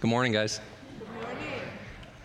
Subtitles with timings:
[0.00, 0.62] Good morning, guys.
[0.98, 1.36] Good morning.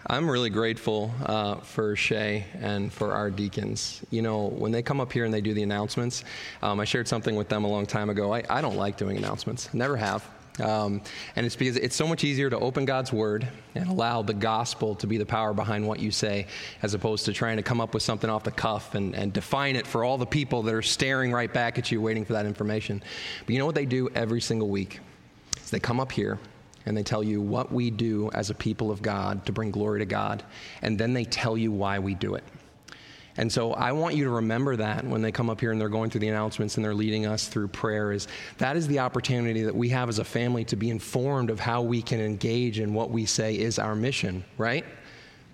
[0.08, 4.02] I'm really grateful uh, for Shay and for our deacons.
[4.12, 6.24] You know, when they come up here and they do the announcements,
[6.62, 8.34] um, I shared something with them a long time ago.
[8.34, 10.26] I, I don't like doing announcements, never have.
[10.64, 11.02] Um,
[11.36, 13.46] and it's because it's so much easier to open God's word
[13.76, 16.48] and allow the gospel to be the power behind what you say,
[16.82, 19.76] as opposed to trying to come up with something off the cuff and, and define
[19.76, 22.46] it for all the people that are staring right back at you, waiting for that
[22.46, 23.04] information.
[23.46, 25.02] But you know what they do every single week?
[25.62, 26.40] Is they come up here
[26.86, 30.00] and they tell you what we do as a people of God to bring glory
[30.00, 30.44] to God,
[30.82, 32.44] and then they tell you why we do it.
[33.38, 35.90] And so I want you to remember that when they come up here and they're
[35.90, 38.28] going through the announcements and they're leading us through prayer is
[38.60, 41.82] that is the opportunity that we have as a family to be informed of how
[41.82, 44.86] we can engage in what we say is our mission, right?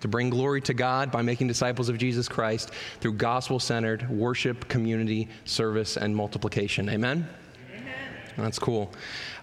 [0.00, 4.68] To bring glory to God by making disciples of Jesus Christ through gospel centered worship,
[4.68, 6.88] community, service, and multiplication.
[6.88, 7.28] Amen?
[8.36, 8.90] That's cool.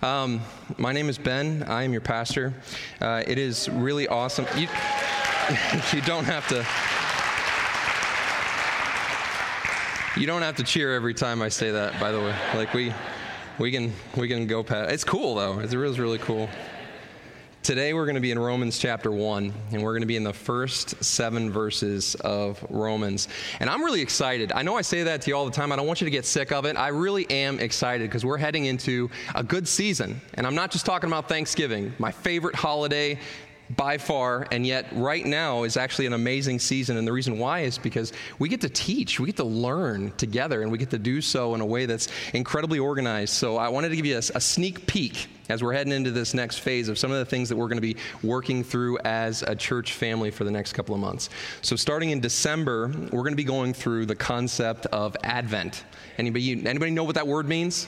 [0.02, 0.42] Um,
[0.78, 1.64] my name is Ben.
[1.64, 2.54] I am your pastor.
[3.00, 4.46] Uh, it is really awesome.
[4.56, 4.62] You,
[5.94, 6.66] you don't have to.
[10.20, 12.00] You don't have to cheer every time I say that.
[12.00, 12.92] By the way, like we,
[13.60, 14.92] we can we can go past.
[14.92, 15.60] It's cool though.
[15.60, 16.50] It's really really cool.
[17.62, 20.24] Today we're going to be in Romans chapter 1, and we're going to be in
[20.24, 23.28] the first seven verses of Romans.
[23.60, 24.54] And I'm really excited.
[24.54, 25.74] I know I say that to you all the time.
[25.74, 26.78] I don't want you to get sick of it.
[26.78, 30.22] I really am excited because we're heading into a good season.
[30.36, 33.20] And I'm not just talking about Thanksgiving, my favorite holiday
[33.76, 36.96] by far, and yet right now is actually an amazing season.
[36.96, 40.62] And the reason why is because we get to teach, we get to learn together,
[40.62, 43.34] and we get to do so in a way that's incredibly organized.
[43.34, 46.34] So I wanted to give you a, a sneak peek as we're heading into this
[46.34, 49.42] next phase of some of the things that we're going to be working through as
[49.44, 51.30] a church family for the next couple of months.
[51.62, 55.84] So starting in December, we're going to be going through the concept of Advent.
[56.18, 57.88] Anybody, anybody know what that word means?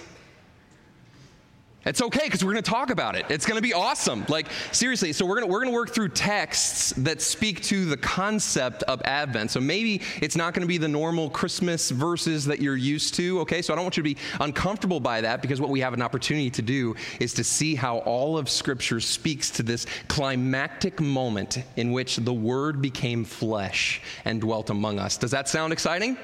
[1.84, 3.26] It's okay because we're going to talk about it.
[3.30, 4.24] It's going to be awesome.
[4.30, 7.86] Like seriously, so we're going to we're going to work through texts that speak to
[7.86, 9.50] the concept of Advent.
[9.50, 13.40] So maybe it's not going to be the normal Christmas verses that you're used to,
[13.42, 13.64] okay?
[13.64, 16.04] So I don't want you to be uncomfortable by that because what we have an
[16.04, 21.64] opportunity to do is to see how all of scripture speaks to this climactic moment
[21.78, 25.18] in which the word became flesh and dwelt among us.
[25.18, 26.16] Does that sound exciting?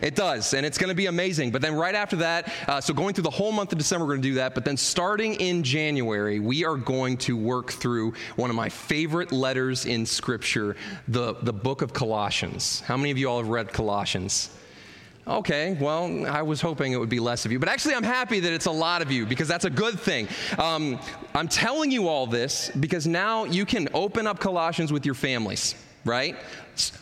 [0.00, 1.50] It does, and it's going to be amazing.
[1.50, 4.12] But then right after that, uh, so going through the whole month of December, we're
[4.12, 4.54] going to do that.
[4.54, 9.32] But then starting in January, we are going to work through one of my favorite
[9.32, 10.76] letters in Scripture,
[11.08, 12.80] the, the book of Colossians.
[12.80, 14.50] How many of you all have read Colossians?
[15.26, 18.38] Okay, well, I was hoping it would be less of you, but actually, I'm happy
[18.38, 20.28] that it's a lot of you because that's a good thing.
[20.56, 21.00] Um,
[21.34, 25.74] I'm telling you all this because now you can open up Colossians with your families
[26.06, 26.36] right?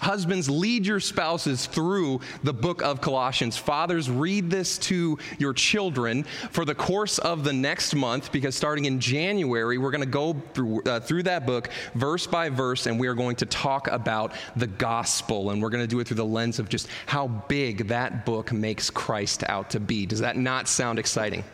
[0.00, 3.56] Husbands, lead your spouses through the book of Colossians.
[3.56, 8.84] Fathers, read this to your children for the course of the next month because starting
[8.84, 12.98] in January, we're going to go through, uh, through that book verse by verse and
[12.98, 15.50] we are going to talk about the gospel.
[15.50, 18.52] And we're going to do it through the lens of just how big that book
[18.52, 20.06] makes Christ out to be.
[20.06, 21.44] Does that not sound exciting?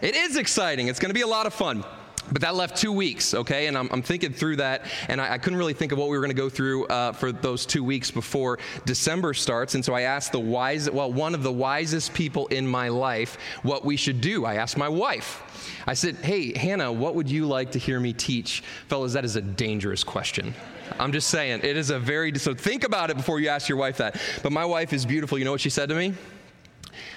[0.00, 0.88] It is exciting.
[0.88, 1.84] It's going to be a lot of fun.
[2.32, 3.66] But that left two weeks, okay?
[3.66, 6.16] And I'm, I'm thinking through that, and I, I, couldn't really think of what we
[6.16, 9.74] were going to go through uh, for those two weeks before December starts.
[9.74, 13.36] And so I asked the wise, well, one of the wisest people in my life
[13.62, 14.44] what we should do.
[14.44, 15.42] I asked my wife.
[15.86, 18.62] I said, Hey, Hannah, what would you like to hear me teach?
[18.88, 20.54] Fellas, that is a dangerous question.
[20.98, 23.78] I'm just saying, it is a very, so think about it before you ask your
[23.78, 24.20] wife that.
[24.42, 25.38] But my wife is beautiful.
[25.38, 26.14] You know what she said to me?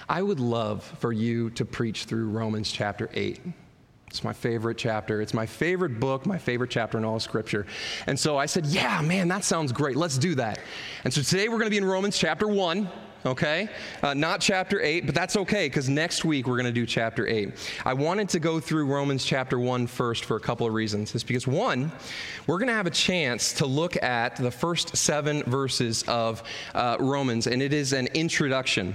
[0.08, 3.40] I would love for you to preach through Romans chapter 8.
[4.14, 5.22] It's my favorite chapter.
[5.24, 7.66] It's my favorite book, my favorite chapter in all of Scripture.
[8.06, 9.96] And so I said, Yeah, man, that sounds great.
[9.96, 10.60] Let's do that.
[11.04, 12.88] And so today we're going to be in Romans chapter 1
[13.26, 13.70] okay?
[14.02, 17.26] Uh, not chapter 8, but that's okay because next week we're going to do chapter
[17.26, 17.54] 8.
[17.86, 21.16] I wanted to go through Romans chapter 1 first for a couple of reasons.
[21.16, 21.90] It's because, one,
[22.48, 26.44] we're going to have a chance to look at the first seven verses of
[26.76, 28.94] uh, Romans, and it is an introduction.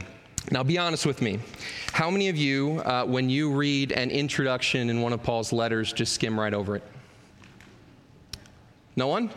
[0.51, 1.41] Now, be honest with me.
[1.93, 5.93] How many of you, uh, when you read an introduction in one of Paul's letters,
[5.93, 6.83] just skim right over it?
[8.97, 9.31] No one?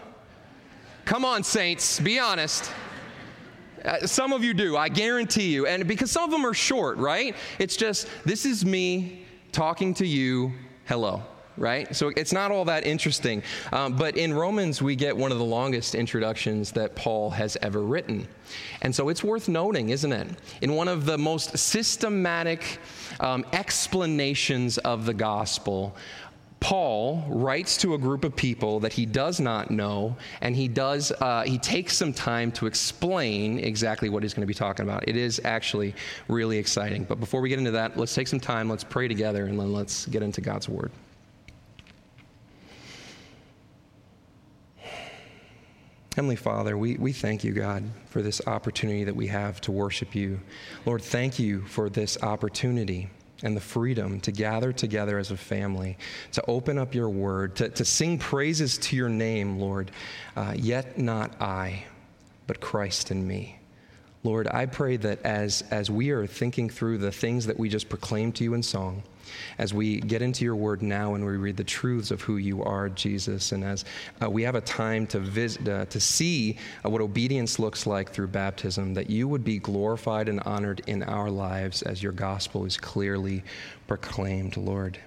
[1.03, 2.71] Come on, saints, be honest.
[3.83, 5.67] Uh, some of you do, I guarantee you.
[5.67, 7.35] And because some of them are short, right?
[7.59, 10.53] It's just, this is me talking to you,
[10.85, 11.23] hello
[11.57, 11.93] right?
[11.95, 13.43] So it's not all that interesting.
[13.71, 17.81] Um, but in Romans, we get one of the longest introductions that Paul has ever
[17.81, 18.27] written.
[18.81, 20.27] And so it's worth noting, isn't it?
[20.61, 22.79] In one of the most systematic
[23.19, 25.95] um, explanations of the gospel,
[26.61, 31.11] Paul writes to a group of people that he does not know, and he does
[31.11, 35.07] uh, he takes some time to explain exactly what he's going to be talking about.
[35.07, 35.95] It is actually
[36.27, 37.03] really exciting.
[37.03, 39.73] But before we get into that, let's take some time, let's pray together, and then
[39.73, 40.91] let's get into God's word.
[46.15, 50.13] Heavenly Father, we, we thank you, God, for this opportunity that we have to worship
[50.13, 50.41] you.
[50.85, 53.09] Lord, thank you for this opportunity
[53.43, 55.97] and the freedom to gather together as a family,
[56.33, 59.91] to open up your word, to, to sing praises to your name, Lord.
[60.35, 61.85] Uh, yet not I,
[62.45, 63.57] but Christ in me.
[64.23, 67.87] Lord, I pray that as, as we are thinking through the things that we just
[67.87, 69.01] proclaimed to you in song,
[69.57, 72.63] as we get into your word now and we read the truths of who you
[72.63, 73.85] are, Jesus, and as
[74.21, 78.11] uh, we have a time to visit, uh, to see uh, what obedience looks like
[78.11, 82.65] through baptism, that you would be glorified and honored in our lives as your gospel
[82.65, 83.43] is clearly
[83.87, 84.99] proclaimed, Lord.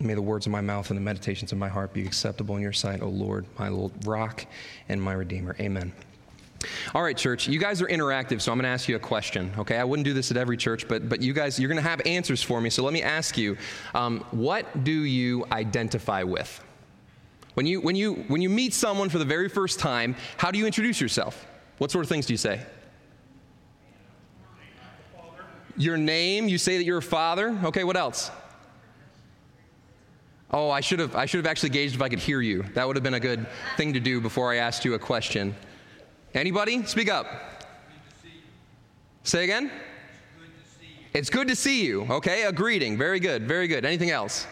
[0.00, 2.62] May the words of my mouth and the meditations of my heart be acceptable in
[2.62, 3.68] your sight, O Lord, my
[4.04, 4.44] rock
[4.88, 5.56] and my redeemer.
[5.60, 5.92] Amen.
[6.94, 9.52] All right, church, you guys are interactive, so I'm going to ask you a question.
[9.58, 11.88] Okay, I wouldn't do this at every church, but but you guys, you're going to
[11.88, 12.70] have answers for me.
[12.70, 13.56] So let me ask you,
[13.94, 16.62] um, what do you identify with?
[17.54, 20.58] When you when you when you meet someone for the very first time, how do
[20.58, 21.46] you introduce yourself?
[21.78, 22.60] What sort of things do you say?
[25.76, 26.48] Your name.
[26.48, 27.58] You say that you're a father.
[27.64, 28.30] Okay, what else?
[30.50, 32.62] Oh, I should have I should have actually gauged if I could hear you.
[32.74, 33.46] That would have been a good
[33.76, 35.54] thing to do before I asked you a question.
[36.34, 36.84] Anybody?
[36.84, 37.26] Speak up.
[39.22, 39.70] Say again?
[41.14, 42.06] It's good to see you.
[42.10, 42.98] Okay, a greeting.
[42.98, 43.84] Very good, very good.
[43.84, 44.46] Anything else?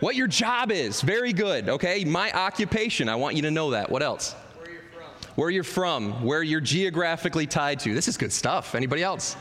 [0.00, 1.00] What your job is.
[1.00, 1.68] Very good.
[1.68, 3.08] Okay, my occupation.
[3.08, 3.90] I want you to know that.
[3.90, 4.32] What else?
[4.32, 5.34] Where you're from.
[5.36, 6.24] Where you're from.
[6.24, 7.94] Where you're geographically tied to.
[7.94, 8.74] This is good stuff.
[8.74, 9.36] Anybody else?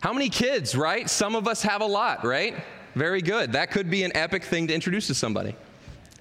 [0.00, 1.10] How many kids, right?
[1.10, 2.54] Some of us have a lot, right?
[2.94, 3.52] Very good.
[3.52, 5.54] That could be an epic thing to introduce to somebody.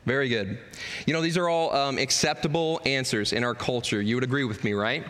[0.10, 0.58] Very good.
[1.06, 4.02] You know, these are all um, acceptable answers in our culture.
[4.02, 5.04] You would agree with me, right?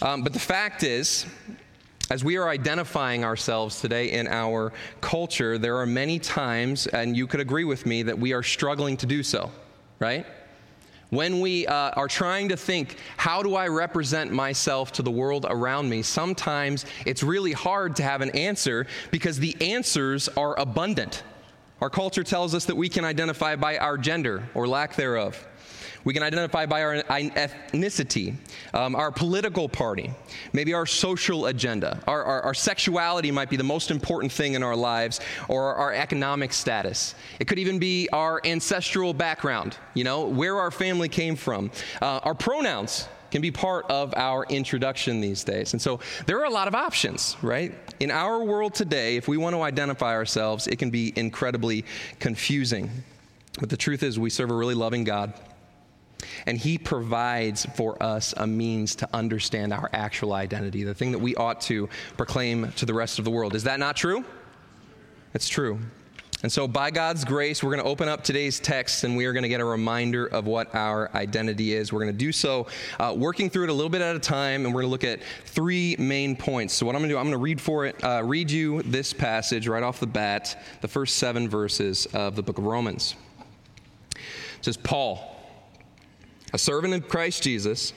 [0.00, 1.26] Um, but the fact is,
[2.08, 7.26] as we are identifying ourselves today in our culture, there are many times, and you
[7.26, 9.50] could agree with me, that we are struggling to do so,
[9.98, 10.24] right?
[11.10, 15.46] When we uh, are trying to think, how do I represent myself to the world
[15.50, 21.24] around me, sometimes it's really hard to have an answer because the answers are abundant.
[21.82, 25.44] Our culture tells us that we can identify by our gender or lack thereof.
[26.04, 28.36] We can identify by our ethnicity,
[28.72, 30.12] um, our political party,
[30.52, 32.00] maybe our social agenda.
[32.06, 35.92] Our, our, our, sexuality might be the most important thing in our lives, or our
[35.92, 37.16] economic status.
[37.40, 41.72] It could even be our ancestral background, you know, where our family came from.
[42.00, 45.72] Uh, our pronouns can be part of our introduction these days.
[45.72, 47.74] And so there are a lot of options, right?
[47.98, 51.84] In our world today, if we want to identify ourselves, it can be incredibly
[52.20, 52.90] confusing.
[53.58, 55.32] But the truth is, we serve a really loving God.
[56.46, 61.18] And He provides for us a means to understand our actual identity, the thing that
[61.18, 63.54] we ought to proclaim to the rest of the world.
[63.54, 64.24] Is that not true?
[65.34, 65.80] It's true.
[66.42, 69.32] And so, by God's grace, we're going to open up today's text and we are
[69.32, 71.92] going to get a reminder of what our identity is.
[71.92, 72.66] We're going to do so
[72.98, 75.04] uh, working through it a little bit at a time, and we're going to look
[75.04, 76.74] at three main points.
[76.74, 78.82] So, what I'm going to do, I'm going to read for it, uh, read you
[78.82, 83.14] this passage right off the bat, the first seven verses of the book of Romans.
[84.16, 85.36] It says, Paul,
[86.52, 87.92] a servant of Christ Jesus,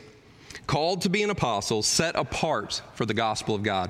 [0.67, 3.89] called to be an apostle, set apart for the gospel of God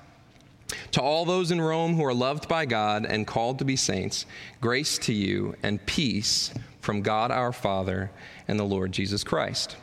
[0.91, 4.25] To all those in Rome who are loved by God and called to be saints,
[4.59, 8.11] grace to you and peace from God our Father
[8.47, 9.77] and the Lord Jesus Christ.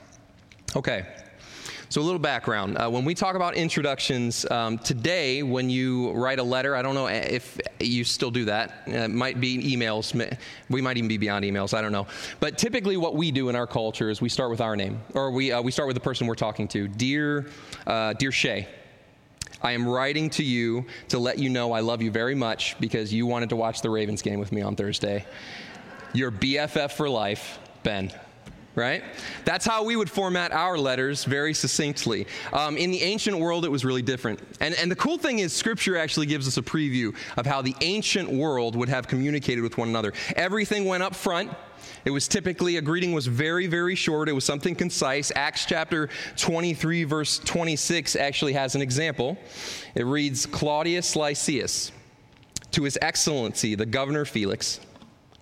[0.77, 1.07] Okay,
[1.91, 2.77] so a little background.
[2.77, 6.95] Uh, when we talk about introductions, um, today when you write a letter, I don't
[6.95, 8.83] know if you still do that.
[8.87, 10.15] Uh, it might be emails.
[10.69, 11.73] We might even be beyond emails.
[11.73, 12.07] I don't know.
[12.41, 15.31] But typically, what we do in our culture is we start with our name, or
[15.31, 16.89] we uh, we start with the person we're talking to.
[16.89, 17.47] Dear,
[17.87, 18.69] uh, dear Shay.
[19.63, 23.13] I am writing to you to let you know I love you very much because
[23.13, 25.25] you wanted to watch the Ravens game with me on Thursday.
[26.13, 28.13] Your BFF for life, Ben
[28.79, 29.03] right?
[29.45, 32.27] That's how we would format our letters very succinctly.
[32.53, 34.41] Um, in the ancient world, it was really different.
[34.61, 37.75] And, and the cool thing is, Scripture actually gives us a preview of how the
[37.81, 40.13] ancient world would have communicated with one another.
[40.37, 41.51] Everything went up front.
[42.09, 44.31] It was typically, a greeting was very, very short.
[44.31, 45.31] It was something concise.
[45.37, 49.37] Acts chapter 23, verse 26 actually has an example.
[49.95, 51.93] It reads Claudius Lysias,
[52.71, 54.81] to His Excellency, the Governor Felix,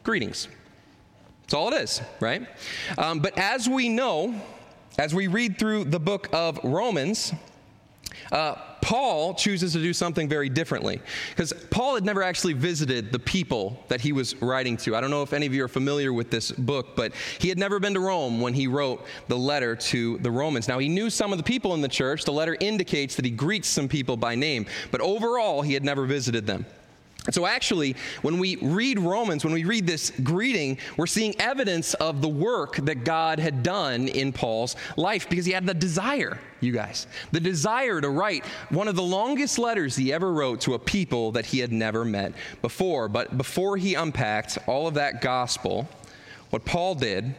[0.03, 0.49] greetings.
[1.43, 2.45] That's all it is, right?
[2.99, 4.35] Um, but as we know,
[4.99, 7.33] as we read through the book of Romans,
[8.33, 8.57] uh,
[8.87, 11.01] Paul chooses to do something very differently
[11.31, 14.95] because Paul had never actually visited the people that he was writing to.
[14.95, 17.59] I don't know if any of you are familiar with this book, but he had
[17.59, 20.69] never been to Rome when he wrote the letter to the Romans.
[20.69, 22.25] Now, he knew some of the people in the church.
[22.25, 26.07] The letter indicates that he greets some people by name, but overall, he had never
[26.07, 26.65] visited them.
[27.31, 32.23] So, actually, when we read Romans, when we read this greeting, we're seeing evidence of
[32.23, 36.73] the work that God had done in Paul's life because he had the desire, you
[36.73, 40.79] guys, the desire to write one of the longest letters he ever wrote to a
[40.79, 43.09] people that he had never met before.
[43.09, 45.89] But before he unpacked all of that gospel,
[46.51, 47.35] what Paul did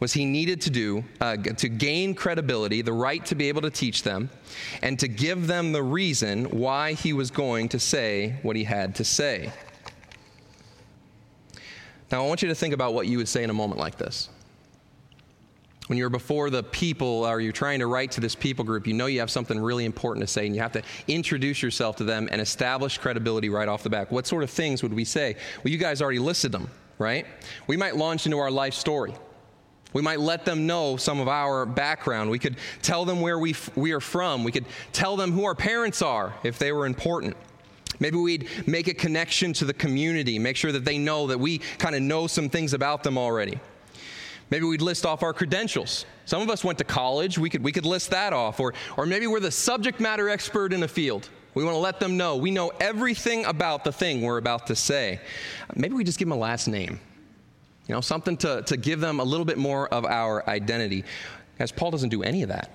[0.00, 3.70] was he needed to do uh, to gain credibility, the right to be able to
[3.70, 4.30] teach them,
[4.82, 8.94] and to give them the reason why he was going to say what he had
[8.96, 9.52] to say.
[12.10, 13.96] Now, I want you to think about what you would say in a moment like
[13.96, 14.28] this.
[15.88, 18.92] When you're before the people or you're trying to write to this people group, you
[18.92, 22.04] know you have something really important to say and you have to introduce yourself to
[22.04, 24.10] them and establish credibility right off the back.
[24.10, 25.36] What sort of things would we say?
[25.62, 27.24] Well, you guys already listed them, right?
[27.68, 29.14] We might launch into our life story.
[29.96, 32.28] We might let them know some of our background.
[32.28, 34.44] We could tell them where we, f- we are from.
[34.44, 37.34] We could tell them who our parents are if they were important.
[37.98, 41.60] Maybe we'd make a connection to the community, make sure that they know that we
[41.78, 43.58] kind of know some things about them already.
[44.50, 46.04] Maybe we'd list off our credentials.
[46.26, 48.60] Some of us went to college, we could, we could list that off.
[48.60, 51.30] Or, or maybe we're the subject matter expert in a field.
[51.54, 54.76] We want to let them know we know everything about the thing we're about to
[54.76, 55.22] say.
[55.74, 57.00] Maybe we just give them a last name.
[57.86, 61.04] You know, something to, to give them a little bit more of our identity.
[61.58, 62.70] As Paul doesn't do any of that.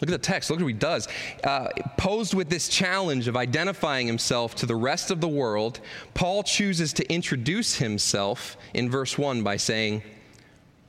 [0.00, 0.50] Look at the text.
[0.50, 1.08] Look at what he does.
[1.44, 5.80] Uh, posed with this challenge of identifying himself to the rest of the world,
[6.14, 10.02] Paul chooses to introduce himself in verse 1 by saying,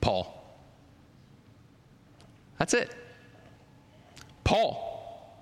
[0.00, 0.32] Paul.
[2.58, 2.94] That's it.
[4.44, 5.32] Paul,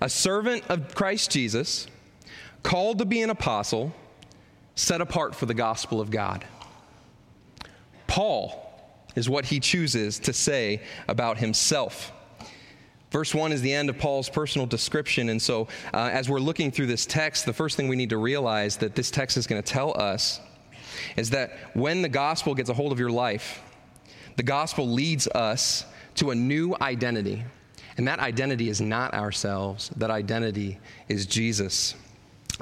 [0.00, 1.86] a servant of Christ Jesus,
[2.62, 3.94] called to be an apostle,
[4.74, 6.44] set apart for the gospel of God.
[8.10, 8.60] Paul
[9.14, 12.10] is what he chooses to say about himself.
[13.12, 15.28] Verse 1 is the end of Paul's personal description.
[15.28, 18.18] And so, uh, as we're looking through this text, the first thing we need to
[18.18, 20.40] realize that this text is going to tell us
[21.16, 23.62] is that when the gospel gets a hold of your life,
[24.34, 25.84] the gospel leads us
[26.16, 27.44] to a new identity.
[27.96, 31.94] And that identity is not ourselves, that identity is Jesus.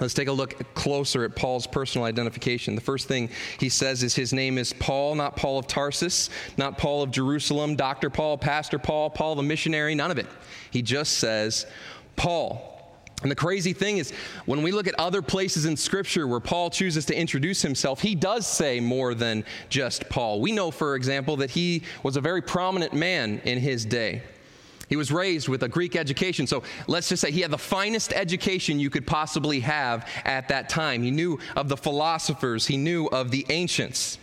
[0.00, 2.74] Let's take a look closer at Paul's personal identification.
[2.74, 6.78] The first thing he says is his name is Paul, not Paul of Tarsus, not
[6.78, 8.08] Paul of Jerusalem, Dr.
[8.08, 10.26] Paul, Pastor Paul, Paul the missionary, none of it.
[10.70, 11.66] He just says
[12.14, 12.74] Paul.
[13.22, 14.12] And the crazy thing is,
[14.46, 18.14] when we look at other places in Scripture where Paul chooses to introduce himself, he
[18.14, 20.40] does say more than just Paul.
[20.40, 24.22] We know, for example, that he was a very prominent man in his day.
[24.88, 26.47] He was raised with a Greek education.
[26.47, 30.68] So let's just say he had the finest education you could possibly have at that
[30.68, 31.02] time.
[31.02, 34.18] He knew of the philosophers, he knew of the ancients.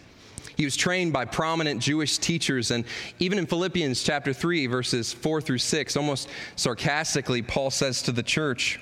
[0.58, 2.72] He was trained by prominent Jewish teachers.
[2.72, 2.86] And
[3.20, 8.24] even in Philippians chapter 3, verses 4 through 6, almost sarcastically, Paul says to the
[8.24, 8.80] church,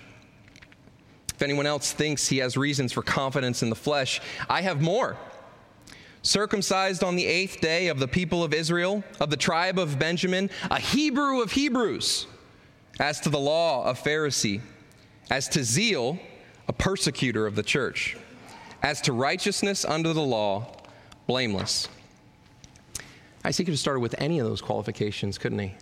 [1.33, 5.17] If anyone else thinks he has reasons for confidence in the flesh, I have more
[6.23, 10.49] circumcised on the eighth day of the people of Israel, of the tribe of Benjamin,
[10.71, 12.25] a Hebrew of Hebrews,
[12.99, 14.61] as to the law, a Pharisee,
[15.29, 16.17] as to zeal,
[16.67, 18.17] a persecutor of the church,
[18.81, 20.71] as to righteousness under the law,
[21.27, 21.89] blameless.
[23.43, 25.75] I see he could have started with any of those qualifications, couldn't he?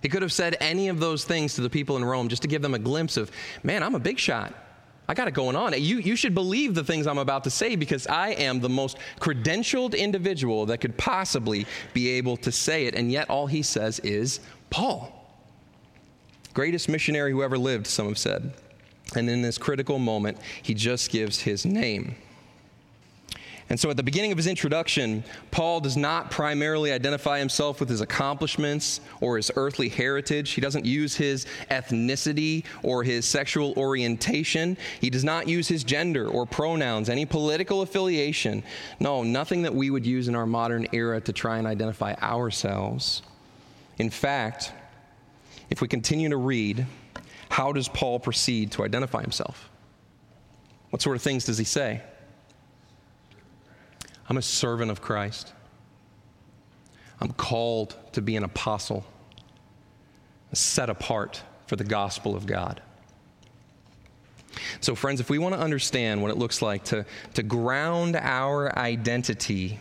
[0.00, 2.48] He could have said any of those things to the people in Rome just to
[2.48, 3.30] give them a glimpse of,
[3.62, 4.54] man, I'm a big shot.
[5.06, 5.72] I got it going on.
[5.74, 8.96] You, you should believe the things I'm about to say because I am the most
[9.20, 12.94] credentialed individual that could possibly be able to say it.
[12.94, 15.10] And yet, all he says is Paul.
[16.54, 18.54] Greatest missionary who ever lived, some have said.
[19.14, 22.16] And in this critical moment, he just gives his name.
[23.70, 27.88] And so at the beginning of his introduction, Paul does not primarily identify himself with
[27.88, 30.50] his accomplishments or his earthly heritage.
[30.50, 34.76] He doesn't use his ethnicity or his sexual orientation.
[35.00, 38.62] He does not use his gender or pronouns, any political affiliation.
[39.00, 43.22] No, nothing that we would use in our modern era to try and identify ourselves.
[43.96, 44.72] In fact,
[45.70, 46.86] if we continue to read,
[47.48, 49.70] how does Paul proceed to identify himself?
[50.90, 52.02] What sort of things does he say?
[54.28, 55.52] I'm a servant of Christ.
[57.20, 59.04] I'm called to be an apostle,
[60.52, 62.82] set apart for the gospel of God.
[64.80, 67.04] So, friends, if we want to understand what it looks like to,
[67.34, 69.78] to ground our identity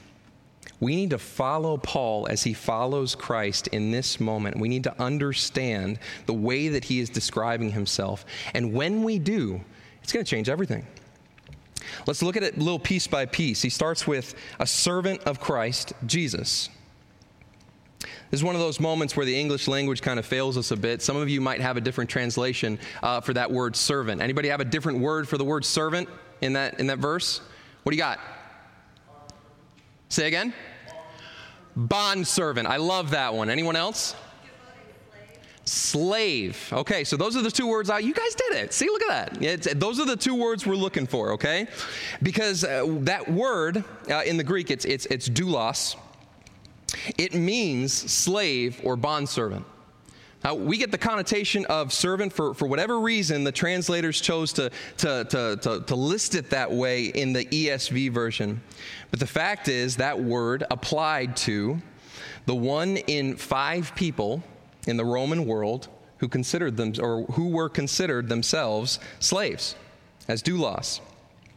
[0.83, 4.59] We need to follow Paul as he follows Christ in this moment.
[4.59, 8.25] We need to understand the way that he is describing himself.
[8.53, 9.61] And when we do,
[10.01, 10.85] it's going to change everything.
[12.07, 13.61] Let's look at it little piece by piece.
[13.61, 16.69] He starts with a servant of Christ, Jesus.
[17.99, 20.75] This is one of those moments where the English language kind of fails us a
[20.75, 21.01] bit.
[21.01, 24.21] Some of you might have a different translation uh, for that word servant.
[24.21, 26.09] Anybody have a different word for the word servant
[26.41, 27.41] in that, in that verse?
[27.83, 28.19] What do you got?
[30.09, 30.53] Say again?
[31.75, 32.67] Bond servant.
[32.67, 33.49] I love that one.
[33.49, 34.15] Anyone else?
[35.65, 36.69] Slave.
[36.73, 37.89] Okay, so those are the two words.
[37.89, 38.03] Out.
[38.03, 38.73] You guys did it.
[38.73, 39.41] See, look at that.
[39.41, 41.31] It's, those are the two words we're looking for.
[41.33, 41.67] Okay,
[42.21, 45.95] because uh, that word uh, in the Greek, it's it's it's doulos.
[47.17, 49.65] It means slave or bondservant.
[50.43, 54.71] Now, we get the connotation of servant for, for whatever reason the translators chose to,
[54.97, 58.61] to, to, to, to list it that way in the ESV version.
[59.09, 61.81] But the fact is, that word applied to
[62.45, 64.43] the one in five people
[64.87, 65.87] in the Roman world
[66.17, 69.75] who considered them or who were considered themselves slaves
[70.27, 71.01] as doulos.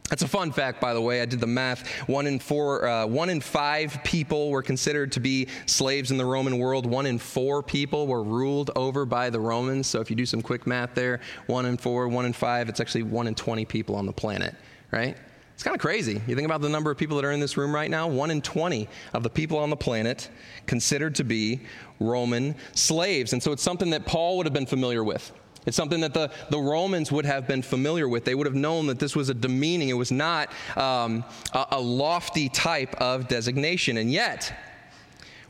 [0.09, 1.21] That's a fun fact, by the way.
[1.21, 1.85] I did the math.
[2.07, 6.25] One in four, uh, one in five people were considered to be slaves in the
[6.25, 6.85] Roman world.
[6.85, 9.87] One in four people were ruled over by the Romans.
[9.87, 12.79] So if you do some quick math there, one in four, one in five, it's
[12.79, 14.55] actually one in 20 people on the planet,
[14.91, 15.17] right?
[15.57, 16.21] It's kind of crazy.
[16.27, 18.07] You think about the number of people that are in this room right now.
[18.07, 20.29] One in 20 of the people on the planet
[20.67, 21.61] considered to be
[21.99, 23.33] Roman slaves.
[23.33, 25.31] And so it's something that Paul would have been familiar with.
[25.65, 28.23] It's something that the, the Romans would have been familiar with.
[28.23, 31.81] They would have known that this was a demeaning, it was not um, a, a
[31.81, 33.97] lofty type of designation.
[33.97, 34.53] And yet,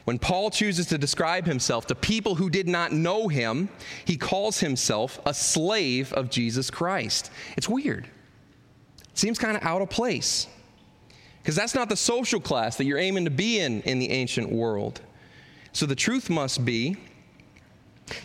[0.05, 3.67] when Paul chooses to describe himself to people who did not know him,
[4.05, 7.29] he calls himself a slave of Jesus Christ.
[7.57, 8.07] It's weird.
[9.17, 10.47] Seems kind of out of place.
[11.41, 14.51] Because that's not the social class that you're aiming to be in in the ancient
[14.51, 15.01] world.
[15.71, 16.97] So the truth must be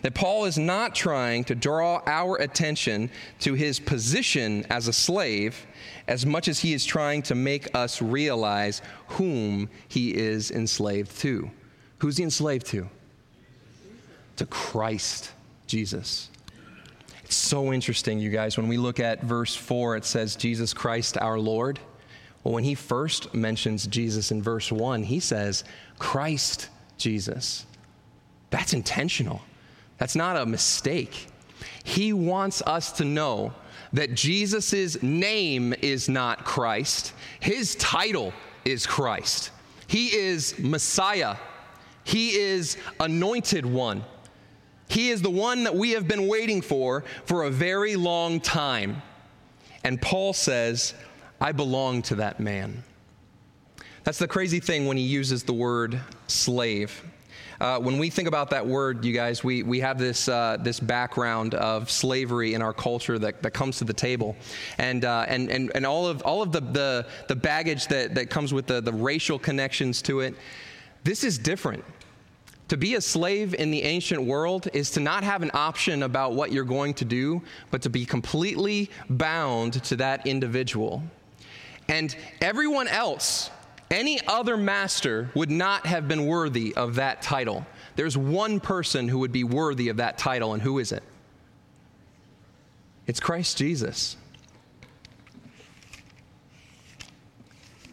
[0.02, 5.66] that Paul is not trying to draw our attention to his position as a slave
[6.08, 11.50] as much as he is trying to make us realize whom he is enslaved to.
[11.98, 12.86] Who's he enslaved to?
[14.36, 15.32] To Christ
[15.66, 16.28] Jesus.
[17.34, 18.56] So interesting, you guys.
[18.56, 21.78] When we look at verse 4, it says, Jesus Christ our Lord.
[22.44, 25.64] Well, when he first mentions Jesus in verse 1, he says,
[25.98, 26.68] Christ
[26.98, 27.66] Jesus.
[28.50, 29.42] That's intentional.
[29.98, 31.28] That's not a mistake.
[31.84, 33.52] He wants us to know
[33.92, 38.32] that Jesus' name is not Christ, his title
[38.64, 39.50] is Christ.
[39.86, 41.36] He is Messiah,
[42.04, 44.04] he is anointed one.
[44.92, 49.00] He is the one that we have been waiting for for a very long time.
[49.84, 50.92] And Paul says,
[51.40, 52.84] I belong to that man.
[54.04, 57.02] That's the crazy thing when he uses the word slave.
[57.58, 60.78] Uh, when we think about that word, you guys, we, we have this, uh, this
[60.78, 64.36] background of slavery in our culture that, that comes to the table.
[64.76, 68.28] And, uh, and, and, and all of, all of the, the, the baggage that, that
[68.28, 70.34] comes with the, the racial connections to it,
[71.02, 71.82] this is different.
[72.72, 76.32] To be a slave in the ancient world is to not have an option about
[76.32, 81.02] what you're going to do, but to be completely bound to that individual.
[81.86, 83.50] And everyone else
[83.90, 87.66] any other master would not have been worthy of that title.
[87.94, 91.02] There's one person who would be worthy of that title, and who is it?
[93.06, 94.16] It's Christ Jesus.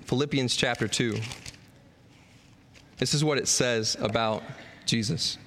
[0.06, 1.20] Philippians chapter 2.
[2.96, 4.42] This is what it says about
[4.90, 5.38] Jesus.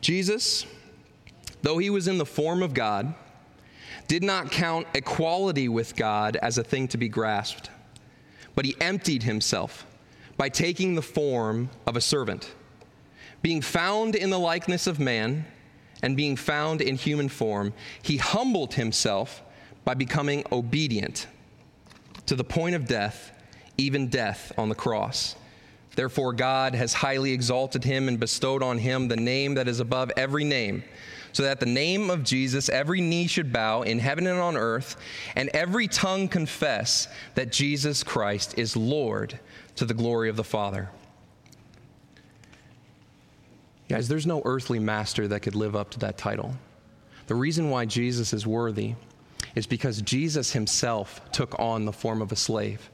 [0.00, 0.66] Jesus
[1.62, 3.14] though he was in the form of God,
[4.08, 7.70] did not count equality with God as a thing to be grasped,
[8.54, 9.86] but he emptied himself
[10.36, 12.52] by taking the form of a servant.
[13.40, 15.46] Being found in the likeness of man
[16.02, 19.42] and being found in human form, he humbled himself
[19.84, 21.26] by becoming obedient
[22.26, 23.32] to the point of death,
[23.76, 25.36] even death on the cross.
[25.94, 30.10] Therefore, God has highly exalted him and bestowed on him the name that is above
[30.16, 30.84] every name
[31.32, 34.96] so that the name of Jesus every knee should bow in heaven and on earth,
[35.34, 39.38] and every tongue confess that Jesus Christ is Lord
[39.76, 40.90] to the glory of the Father.
[43.88, 46.54] Guys, there's no earthly master that could live up to that title.
[47.26, 48.94] The reason why Jesus is worthy
[49.54, 52.90] is because Jesus himself took on the form of a slave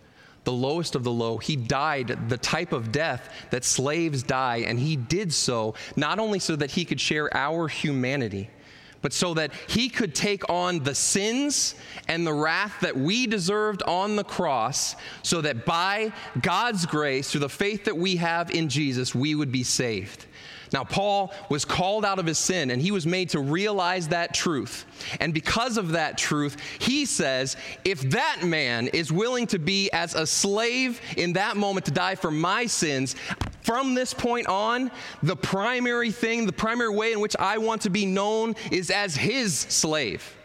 [0.48, 1.36] the lowest of the low.
[1.36, 6.38] He died the type of death that slaves die, and he did so not only
[6.38, 8.48] so that he could share our humanity,
[9.02, 11.74] but so that he could take on the sins
[12.08, 17.40] and the wrath that we deserved on the cross, so that by God's grace, through
[17.40, 20.24] the faith that we have in Jesus, we would be saved.
[20.72, 24.34] Now, Paul was called out of his sin and he was made to realize that
[24.34, 24.84] truth.
[25.20, 30.14] And because of that truth, he says, if that man is willing to be as
[30.14, 33.16] a slave in that moment to die for my sins,
[33.62, 34.90] from this point on,
[35.22, 39.14] the primary thing, the primary way in which I want to be known is as
[39.14, 40.36] his slave,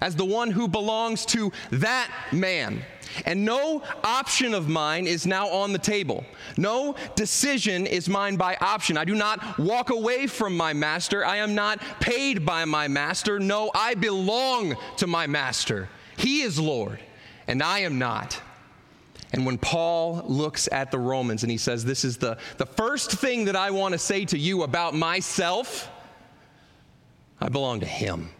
[0.00, 2.82] as the one who belongs to that man.
[3.26, 6.24] And no option of mine is now on the table.
[6.56, 8.96] No decision is mine by option.
[8.96, 11.24] I do not walk away from my master.
[11.24, 13.38] I am not paid by my master.
[13.38, 15.88] No, I belong to my master.
[16.16, 17.00] He is Lord,
[17.46, 18.40] and I am not.
[19.32, 23.10] And when Paul looks at the Romans and he says, This is the, the first
[23.10, 25.90] thing that I want to say to you about myself,
[27.40, 28.30] I belong to him.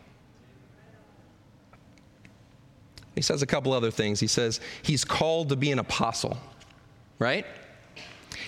[3.14, 4.20] He says a couple other things.
[4.20, 6.36] He says he's called to be an apostle,
[7.18, 7.46] right?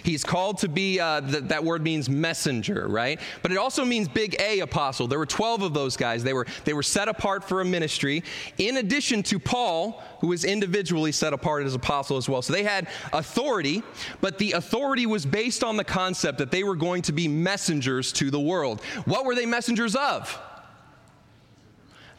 [0.02, 3.20] He's called to be, uh, th- that word means messenger, right?
[3.42, 5.08] But it also means big A apostle.
[5.08, 6.22] There were 12 of those guys.
[6.22, 8.22] They were, they were set apart for a ministry,
[8.58, 12.40] in addition to Paul, who was individually set apart as apostle as well.
[12.42, 13.82] So they had authority,
[14.20, 18.12] but the authority was based on the concept that they were going to be messengers
[18.14, 18.80] to the world.
[19.06, 20.38] What were they messengers of?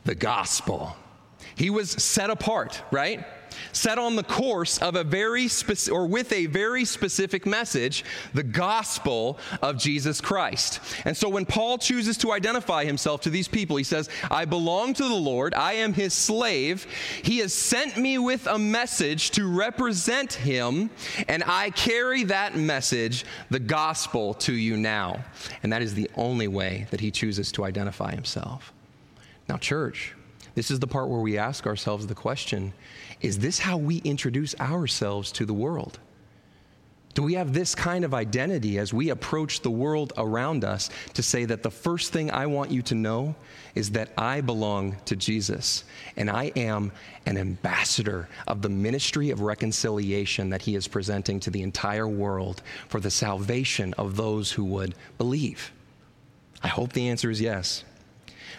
[0.05, 0.95] The gospel.
[1.55, 3.25] He was set apart, right?
[3.71, 8.43] set on the course of a very specific, or with a very specific message, the
[8.43, 10.79] gospel of Jesus Christ.
[11.05, 14.93] And so when Paul chooses to identify himself to these people, he says, I belong
[14.95, 16.87] to the Lord, I am his slave.
[17.23, 20.89] He has sent me with a message to represent him,
[21.27, 25.23] and I carry that message, the gospel, to you now.
[25.63, 28.73] And that is the only way that he chooses to identify himself.
[29.47, 30.13] Now, church,
[30.57, 32.73] this is the part where we ask ourselves the question
[33.21, 35.99] is this how we introduce ourselves to the world?
[37.13, 41.21] Do we have this kind of identity as we approach the world around us to
[41.21, 43.35] say that the first thing I want you to know
[43.75, 45.83] is that I belong to Jesus
[46.15, 46.91] and I am
[47.27, 52.63] an ambassador of the ministry of reconciliation that he is presenting to the entire world
[52.87, 55.71] for the salvation of those who would believe?
[56.63, 57.83] I hope the answer is yes.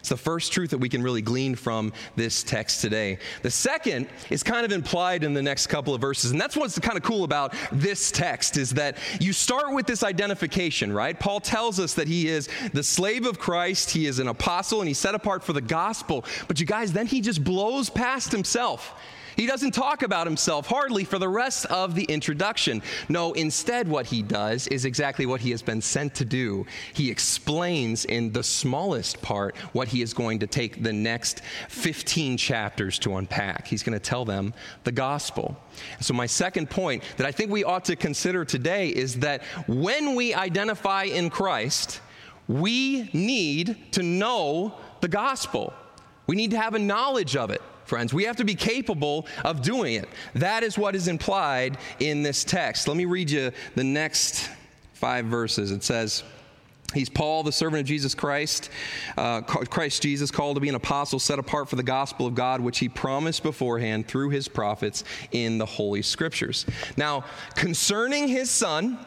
[0.08, 3.18] It's the first truth that we can really glean from this text today.
[3.42, 6.78] The second is kind of implied in the next couple of verses, and that's what's
[6.78, 11.20] kind of cool about this text is that you start with this identification, right?
[11.20, 14.88] Paul tells us that he is the slave of Christ, he is an apostle, and
[14.88, 16.24] he's set apart for the gospel.
[16.46, 18.94] But you guys, then he just blows past himself.
[19.38, 22.82] He doesn't talk about himself hardly for the rest of the introduction.
[23.08, 26.66] No, instead, what he does is exactly what he has been sent to do.
[26.92, 32.36] He explains in the smallest part what he is going to take the next 15
[32.36, 33.68] chapters to unpack.
[33.68, 35.56] He's going to tell them the gospel.
[36.00, 40.16] So, my second point that I think we ought to consider today is that when
[40.16, 42.00] we identify in Christ,
[42.48, 45.72] we need to know the gospel.
[46.26, 48.14] We need to have a knowledge of it friends.
[48.14, 50.08] We have to be capable of doing it.
[50.34, 52.86] That is what is implied in this text.
[52.86, 54.50] Let me read you the next
[54.94, 55.70] five verses.
[55.70, 56.22] It says,
[56.94, 58.70] He's Paul, the servant of Jesus Christ,
[59.18, 62.62] uh, Christ Jesus, called to be an apostle, set apart for the gospel of God,
[62.62, 66.64] which he promised beforehand through his prophets in the Holy Scriptures.
[66.96, 68.98] Now, concerning his son,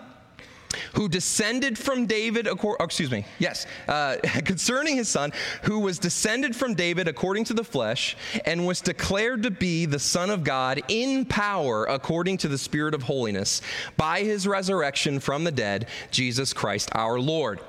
[0.93, 5.31] who descended from David, oh, excuse me, yes, uh, concerning his son,
[5.63, 9.99] who was descended from David according to the flesh, and was declared to be the
[9.99, 13.61] Son of God in power according to the Spirit of holiness,
[13.97, 17.59] by his resurrection from the dead, Jesus Christ our Lord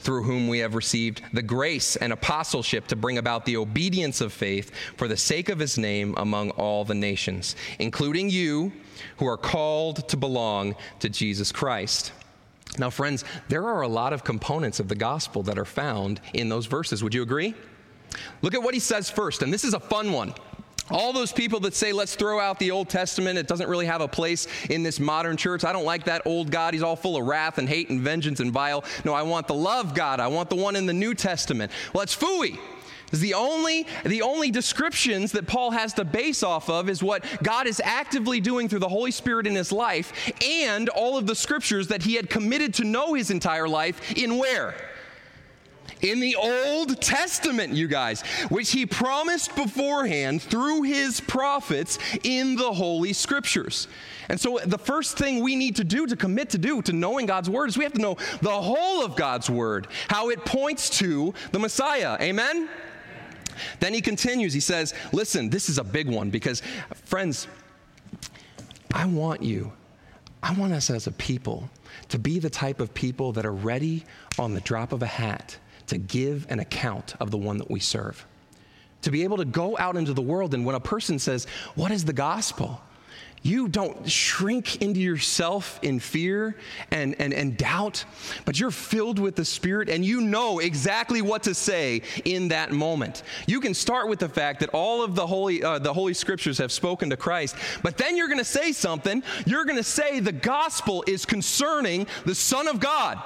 [0.00, 4.32] through whom we have received the grace and apostleship to bring about the obedience of
[4.32, 8.72] faith for the sake of his name among all the nations, including you
[9.18, 12.12] who are called to belong to Jesus Christ.
[12.78, 16.48] Now, friends, there are a lot of components of the gospel that are found in
[16.48, 17.02] those verses.
[17.02, 17.54] Would you agree?
[18.42, 20.34] Look at what he says first, and this is a fun one.
[20.90, 24.00] All those people that say, let's throw out the Old Testament, it doesn't really have
[24.00, 25.64] a place in this modern church.
[25.64, 26.72] I don't like that old God.
[26.72, 28.84] He's all full of wrath and hate and vengeance and vile.
[29.04, 30.18] No, I want the love God.
[30.18, 31.72] I want the one in the New Testament.
[31.92, 32.58] Well, it's fooey.
[33.10, 37.66] The only, the only descriptions that Paul has to base off of is what God
[37.66, 40.12] is actively doing through the Holy Spirit in his life
[40.44, 44.36] and all of the scriptures that he had committed to know his entire life in
[44.36, 44.74] where?
[46.02, 52.72] in the Old Testament, you guys, which he promised beforehand through his prophets in the
[52.72, 53.88] Holy Scriptures.
[54.28, 57.26] And so, the first thing we need to do to commit to do to knowing
[57.26, 60.98] God's Word is we have to know the whole of God's Word, how it points
[60.98, 62.16] to the Messiah.
[62.20, 62.68] Amen?
[63.80, 64.52] Then he continues.
[64.52, 66.62] He says, Listen, this is a big one because,
[67.04, 67.46] friends,
[68.92, 69.72] I want you,
[70.42, 71.68] I want us as a people
[72.08, 74.04] to be the type of people that are ready
[74.38, 75.56] on the drop of a hat
[75.88, 78.24] to give an account of the one that we serve.
[79.02, 81.90] To be able to go out into the world, and when a person says, What
[81.90, 82.80] is the gospel?
[83.42, 86.56] You don't shrink into yourself in fear
[86.90, 88.04] and, and, and doubt,
[88.44, 92.72] but you're filled with the Spirit and you know exactly what to say in that
[92.72, 93.22] moment.
[93.46, 96.58] You can start with the fact that all of the Holy, uh, the Holy Scriptures
[96.58, 99.22] have spoken to Christ, but then you're going to say something.
[99.46, 103.22] You're going to say the gospel is concerning the Son of God,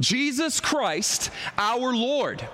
[0.00, 2.46] Jesus Christ, our Lord.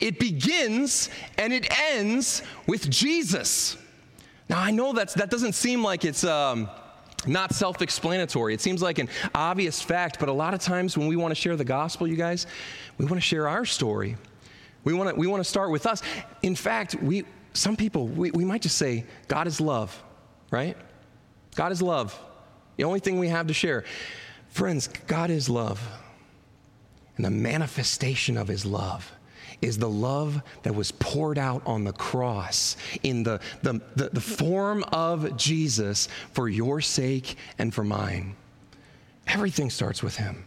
[0.00, 3.76] It begins and it ends with Jesus.
[4.50, 6.68] Now, I know that's, that doesn't seem like it's um,
[7.24, 8.52] not self explanatory.
[8.52, 11.36] It seems like an obvious fact, but a lot of times when we want to
[11.36, 12.48] share the gospel, you guys,
[12.98, 14.16] we want to share our story.
[14.82, 16.02] We want to, we want to start with us.
[16.42, 20.02] In fact, we, some people, we, we might just say, God is love,
[20.50, 20.76] right?
[21.54, 22.18] God is love.
[22.76, 23.84] The only thing we have to share.
[24.48, 25.80] Friends, God is love.
[27.14, 29.12] And the manifestation of his love
[29.62, 34.20] is the love that was poured out on the cross in the, the, the, the
[34.20, 38.36] form of Jesus for your sake and for mine.
[39.26, 40.46] Everything starts with him.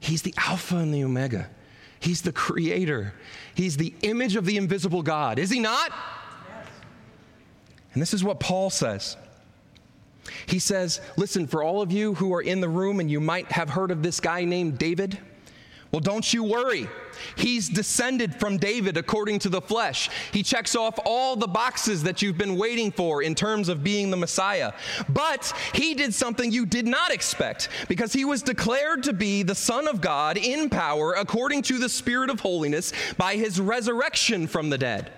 [0.00, 1.48] He's the Alpha and the Omega.
[2.00, 3.12] He's the creator.
[3.54, 5.38] He's the image of the invisible God.
[5.38, 5.90] Is he not?
[5.90, 6.66] Yes.
[7.92, 9.16] And this is what Paul says.
[10.46, 13.52] He says, Listen, for all of you who are in the room and you might
[13.52, 15.18] have heard of this guy named David,
[15.92, 16.88] well, don't you worry.
[17.34, 20.08] He's descended from David according to the flesh.
[20.32, 24.10] He checks off all the boxes that you've been waiting for in terms of being
[24.10, 24.72] the Messiah.
[25.08, 29.54] But he did something you did not expect because he was declared to be the
[29.54, 34.70] Son of God in power according to the Spirit of holiness by his resurrection from
[34.70, 35.10] the dead.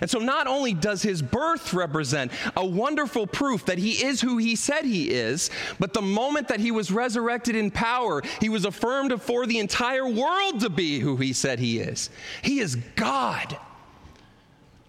[0.00, 4.38] And so, not only does his birth represent a wonderful proof that he is who
[4.38, 8.64] he said he is, but the moment that he was resurrected in power, he was
[8.64, 12.10] affirmed for the entire world to be who he said he is.
[12.42, 13.56] He is God,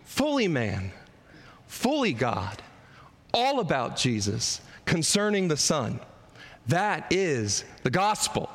[0.04, 0.92] fully man,
[1.68, 2.62] fully God,
[3.34, 6.00] all about Jesus concerning the Son.
[6.68, 8.50] That is the gospel.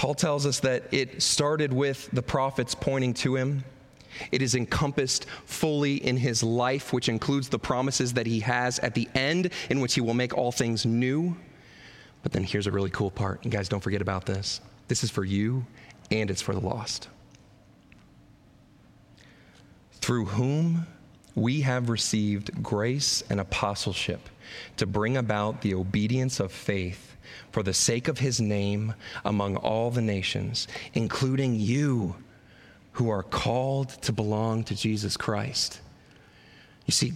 [0.00, 3.62] Paul tells us that it started with the prophets pointing to him.
[4.32, 8.94] It is encompassed fully in his life, which includes the promises that he has at
[8.94, 11.36] the end, in which he will make all things new.
[12.22, 13.42] But then here's a really cool part.
[13.42, 14.62] And guys, don't forget about this.
[14.88, 15.66] This is for you
[16.10, 17.08] and it's for the lost.
[20.00, 20.86] Through whom
[21.34, 24.28] we have received grace and apostleship
[24.76, 27.16] to bring about the obedience of faith
[27.52, 32.16] for the sake of his name among all the nations, including you
[32.92, 35.80] who are called to belong to Jesus Christ.
[36.86, 37.12] You see,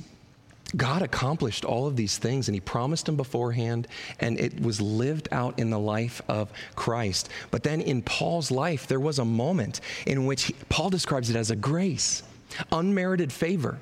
[0.77, 3.87] God accomplished all of these things and he promised them beforehand,
[4.20, 7.29] and it was lived out in the life of Christ.
[7.50, 11.37] But then in Paul's life, there was a moment in which he, Paul describes it
[11.37, 12.22] as a grace,
[12.72, 13.79] unmerited favor.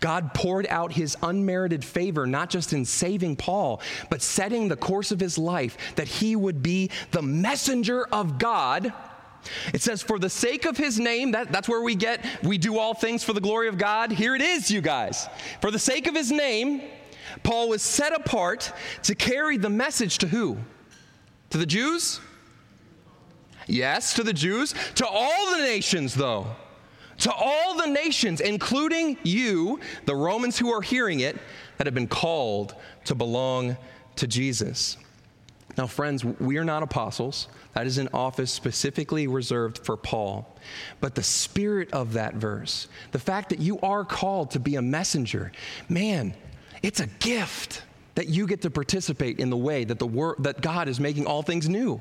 [0.00, 5.12] God poured out his unmerited favor, not just in saving Paul, but setting the course
[5.12, 8.92] of his life that he would be the messenger of God.
[9.74, 12.78] It says, for the sake of his name, that, that's where we get, we do
[12.78, 14.12] all things for the glory of God.
[14.12, 15.28] Here it is, you guys.
[15.60, 16.82] For the sake of his name,
[17.42, 18.72] Paul was set apart
[19.04, 20.58] to carry the message to who?
[21.50, 22.20] To the Jews?
[23.66, 24.74] Yes, to the Jews.
[24.96, 26.46] To all the nations, though
[27.22, 31.38] to all the nations, including you, the Romans who are hearing it,
[31.78, 33.76] that have been called to belong
[34.16, 34.96] to Jesus.
[35.78, 37.48] Now, friends, we are not apostles.
[37.74, 40.52] That is an office specifically reserved for Paul.
[41.00, 44.82] But the spirit of that verse, the fact that you are called to be a
[44.82, 45.52] messenger,
[45.88, 46.34] man,
[46.82, 47.84] it's a gift
[48.16, 51.26] that you get to participate in the way that the wor- that God is making
[51.26, 52.00] all things new.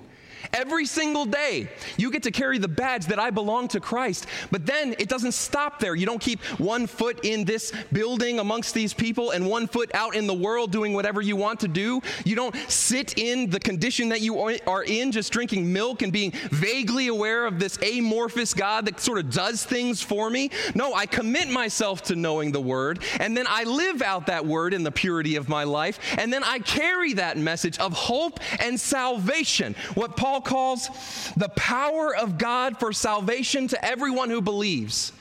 [0.54, 4.28] Every single day, you get to carry the badge that I belong to Christ.
[4.52, 5.96] But then it doesn't stop there.
[5.96, 10.16] You don't keep one foot in this building amongst these people and one foot out
[10.16, 12.02] in the world doing whatever you want to do.
[12.24, 16.32] You don't sit in the condition that you are in, just drinking milk and being
[16.52, 20.50] vaguely aware of this amorphous God that sort of does things for me.
[20.76, 24.74] No, I commit myself to knowing the word, and then I live out that word
[24.74, 28.80] in the purity of my life, and then I carry that message of hope and
[28.80, 29.76] salvation.
[29.96, 35.12] What Paul Paul calls the power of God for salvation to everyone who believes.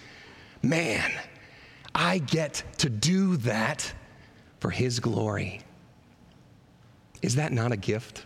[0.62, 1.10] Man,
[1.92, 3.92] I get to do that
[4.60, 5.62] for His glory.
[7.22, 8.24] Is that not a gift?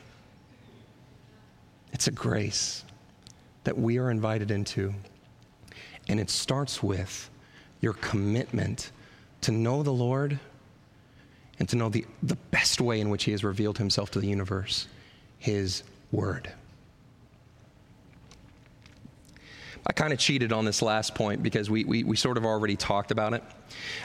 [1.95, 2.85] It's a grace
[3.63, 4.93] that we are invited into.
[6.09, 7.31] And it starts with
[7.81, 8.93] your commitment
[9.41, 10.39] to know the Lord
[11.59, 14.29] and to know the, the best way in which He has revealed Himself to the
[14.29, 14.87] universe
[15.39, 16.53] His Word.
[19.87, 22.75] I kind of cheated on this last point because we, we, we, sort of already
[22.75, 23.45] talked about it.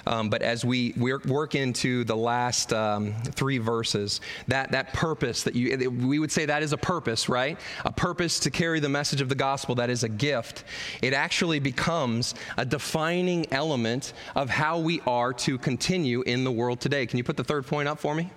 [0.05, 5.55] Um, but as we work into the last um, three verses, that, that purpose that
[5.55, 7.57] you, we would say that is a purpose, right?
[7.85, 10.65] A purpose to carry the message of the gospel, that is a gift.
[11.01, 16.81] It actually becomes a defining element of how we are to continue in the world
[16.81, 17.05] today.
[17.05, 18.29] Can you put the third point up for me?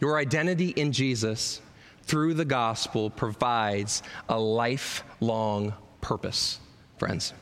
[0.00, 1.60] Your identity in Jesus
[2.02, 6.58] through the gospel provides a lifelong purpose,
[6.98, 7.32] friends.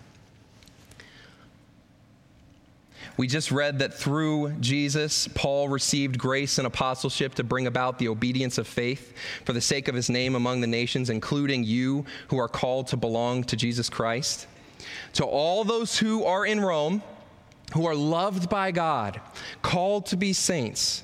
[3.16, 8.08] We just read that through Jesus, Paul received grace and apostleship to bring about the
[8.08, 9.14] obedience of faith
[9.44, 12.96] for the sake of his name among the nations, including you who are called to
[12.96, 14.46] belong to Jesus Christ.
[15.14, 17.02] To all those who are in Rome,
[17.72, 19.20] who are loved by God,
[19.62, 21.02] called to be saints,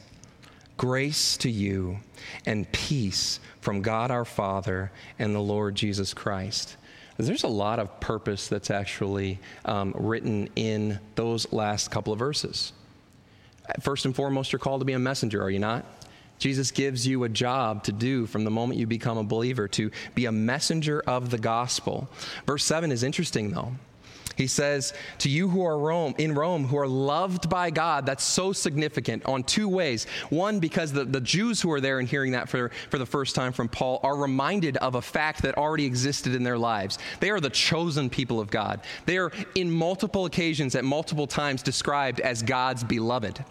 [0.76, 1.98] grace to you
[2.44, 6.76] and peace from God our Father and the Lord Jesus Christ
[7.18, 12.72] there's a lot of purpose that's actually um, written in those last couple of verses.
[13.80, 15.84] First and foremost, you're called to be a messenger, are you not?
[16.38, 19.92] Jesus gives you a job to do from the moment you become a believer, to
[20.14, 22.08] be a messenger of the gospel.
[22.46, 23.72] Verse 7 is interesting, though.
[24.36, 28.24] He says, To you who are Rome, in Rome, who are loved by God, that's
[28.24, 30.06] so significant on two ways.
[30.30, 33.34] One, because the, the Jews who are there and hearing that for, for the first
[33.34, 36.98] time from Paul are reminded of a fact that already existed in their lives.
[37.20, 38.80] They are the chosen people of God.
[39.06, 43.44] They are, in multiple occasions, at multiple times, described as God's beloved.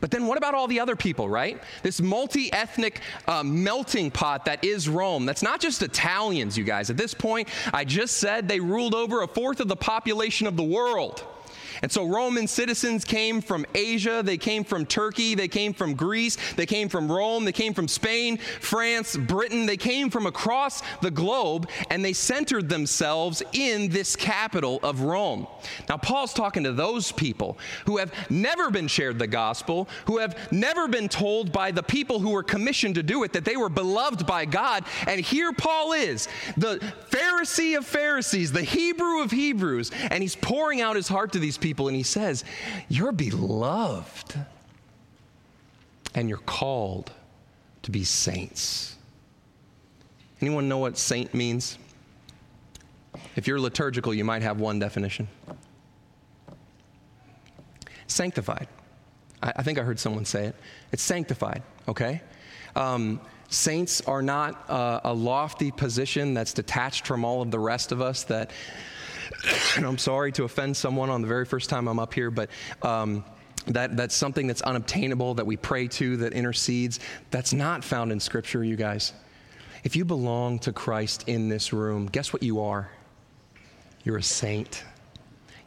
[0.00, 1.60] But then what about all the other people, right?
[1.82, 5.26] This multi ethnic uh, melting pot that is Rome.
[5.26, 6.90] That's not just Italians, you guys.
[6.90, 10.56] At this point, I just said they ruled over a fourth of the population of
[10.56, 11.24] the world.
[11.82, 16.36] And so Roman citizens came from Asia, they came from Turkey, they came from Greece,
[16.56, 21.10] they came from Rome, they came from Spain, France, Britain, they came from across the
[21.10, 25.46] globe, and they centered themselves in this capital of Rome.
[25.88, 30.36] Now, Paul's talking to those people who have never been shared the gospel, who have
[30.52, 33.68] never been told by the people who were commissioned to do it that they were
[33.68, 34.84] beloved by God.
[35.06, 36.78] And here Paul is, the
[37.10, 41.56] Pharisee of Pharisees, the Hebrew of Hebrews, and he's pouring out his heart to these
[41.56, 42.44] people people and he says,
[42.88, 44.34] You're beloved
[46.14, 47.12] and you're called
[47.82, 48.96] to be saints.
[50.40, 51.76] Anyone know what saint means?
[53.36, 55.28] If you're liturgical, you might have one definition
[58.06, 58.66] sanctified.
[59.42, 60.56] I, I think I heard someone say it.
[60.90, 62.22] It's sanctified, okay?
[62.74, 67.92] Um, saints are not uh, a lofty position that's detached from all of the rest
[67.92, 68.50] of us that
[69.76, 72.50] and I'm sorry to offend someone on the very first time I'm up here, but
[72.82, 73.24] um,
[73.66, 77.00] that, that's something that's unobtainable that we pray to, that intercedes.
[77.30, 79.12] That's not found in Scripture, you guys.
[79.84, 82.90] If you belong to Christ in this room, guess what you are?
[84.04, 84.84] You're a saint.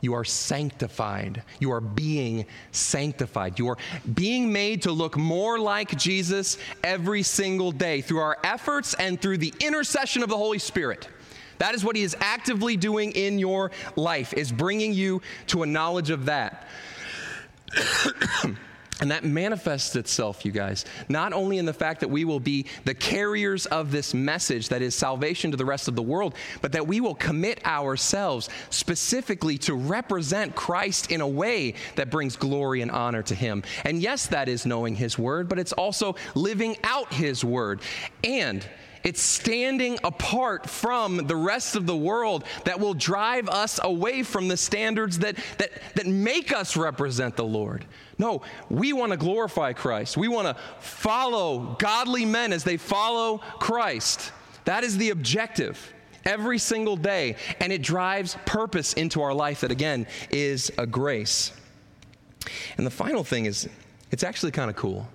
[0.02, 1.44] You are sanctified.
[1.60, 3.60] You are being sanctified.
[3.60, 3.78] You are
[4.16, 9.38] being made to look more like Jesus every single day through our efforts and through
[9.38, 11.08] the intercession of the Holy Spirit.
[11.62, 15.68] That is what he is actively doing in your life, is bringing you to a
[15.68, 16.68] knowledge of that.
[19.00, 22.68] And that manifests itself, you guys, not only in the fact that we will be
[22.86, 26.72] the carriers of this message that is salvation to the rest of the world, but
[26.74, 32.84] that we will commit ourselves specifically to represent Christ in a way that brings glory
[32.84, 33.64] and honor to Him.
[33.86, 37.82] And yes, that is knowing His Word, but it's also living out His Word.
[38.24, 38.64] And
[39.04, 44.48] it's standing apart from the rest of the world that will drive us away from
[44.48, 47.86] the standards that, that, that make us represent the Lord.
[48.18, 50.18] No, we want to glorify Christ.
[50.18, 54.32] We want to follow godly men as they follow Christ.
[54.66, 59.72] That is the objective every single day, and it drives purpose into our life that,
[59.72, 61.52] again, is a grace.
[62.78, 63.68] And the final thing is,
[64.12, 65.08] it's actually kind of cool.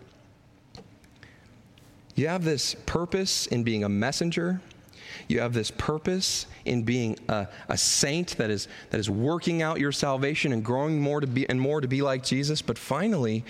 [2.17, 4.61] You have this purpose in being a messenger.
[5.29, 9.79] You have this purpose in being a, a, saint that is, that is working out
[9.79, 12.63] your salvation and growing more to be and more to be like Jesus.
[12.63, 13.45] But finally,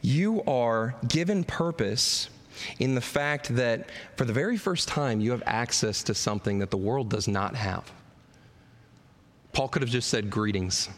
[0.00, 2.28] you are given purpose
[2.78, 6.70] in the fact that for the very first time you have access to something that
[6.70, 7.90] the world does not have.
[9.52, 10.88] Paul could have just said greetings.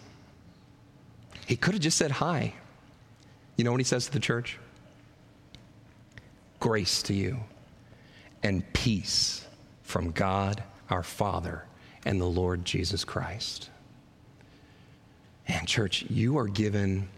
[1.46, 2.54] He could have just said hi.
[3.56, 4.58] You know what he says to the church?
[6.60, 7.38] Grace to you
[8.42, 9.44] and peace
[9.82, 11.64] from God our Father
[12.04, 13.70] and the Lord Jesus Christ.
[15.48, 17.08] And, church, you are given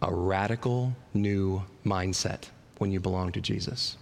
[0.00, 2.44] a radical new mindset
[2.78, 3.96] when you belong to Jesus.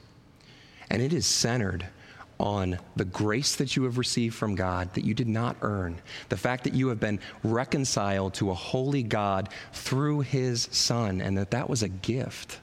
[0.91, 1.87] And it is centered
[2.39, 6.37] on the grace that you have received from God that you did not earn, the
[6.37, 11.51] fact that you have been reconciled to a holy God through his Son, and that
[11.51, 12.59] that was a gift.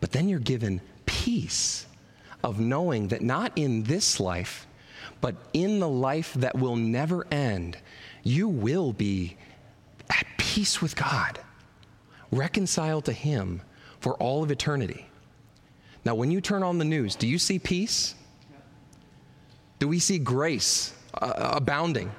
[0.00, 0.82] But then you're given
[1.24, 1.86] peace
[2.42, 4.66] of knowing that not in this life,
[5.20, 7.78] but in the life that will never end,
[8.24, 9.36] you will be
[10.10, 11.38] at peace with God,
[12.32, 13.62] reconciled to Him
[14.00, 15.08] for all of eternity.
[16.04, 18.16] Now, when you turn on the news, do you see peace?
[19.78, 22.10] Do we see grace uh, abounding?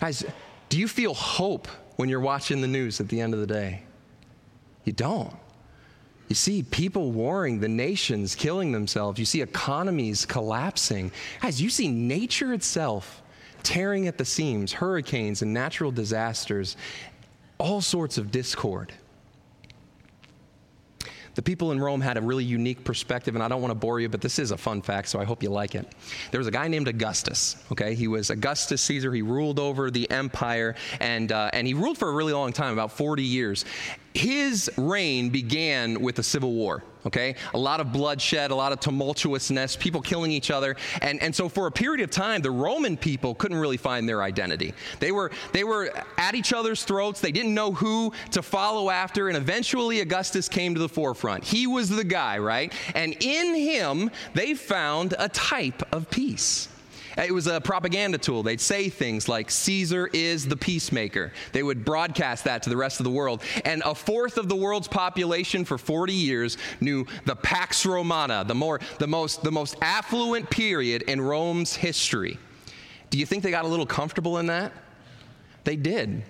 [0.00, 0.24] Guys,
[0.68, 3.84] do you feel hope when you're watching the news at the end of the day?
[4.82, 5.32] You don't.
[6.28, 9.18] You see people warring, the nations killing themselves.
[9.18, 11.12] You see economies collapsing.
[11.42, 13.22] Guys, you see nature itself
[13.62, 16.76] tearing at the seams, hurricanes and natural disasters,
[17.58, 18.92] all sorts of discord.
[21.34, 24.00] The people in Rome had a really unique perspective, and I don't want to bore
[24.00, 25.92] you, but this is a fun fact, so I hope you like it.
[26.30, 27.94] There was a guy named Augustus, okay?
[27.94, 29.12] He was Augustus Caesar.
[29.12, 32.72] He ruled over the empire, and, uh, and he ruled for a really long time,
[32.72, 33.64] about 40 years.
[34.14, 37.34] His reign began with a civil war okay?
[37.54, 40.76] A lot of bloodshed, a lot of tumultuousness, people killing each other.
[41.02, 44.22] And, and so for a period of time, the Roman people couldn't really find their
[44.22, 44.74] identity.
[45.00, 47.20] They were, they were at each other's throats.
[47.20, 49.28] They didn't know who to follow after.
[49.28, 51.44] And eventually, Augustus came to the forefront.
[51.44, 52.72] He was the guy, right?
[52.94, 56.68] And in him, they found a type of peace.
[57.16, 58.42] It was a propaganda tool.
[58.42, 61.32] They'd say things like, Caesar is the peacemaker.
[61.52, 63.42] They would broadcast that to the rest of the world.
[63.64, 68.54] And a fourth of the world's population for 40 years knew the Pax Romana, the,
[68.54, 72.38] more, the, most, the most affluent period in Rome's history.
[73.10, 74.72] Do you think they got a little comfortable in that?
[75.62, 76.24] They did.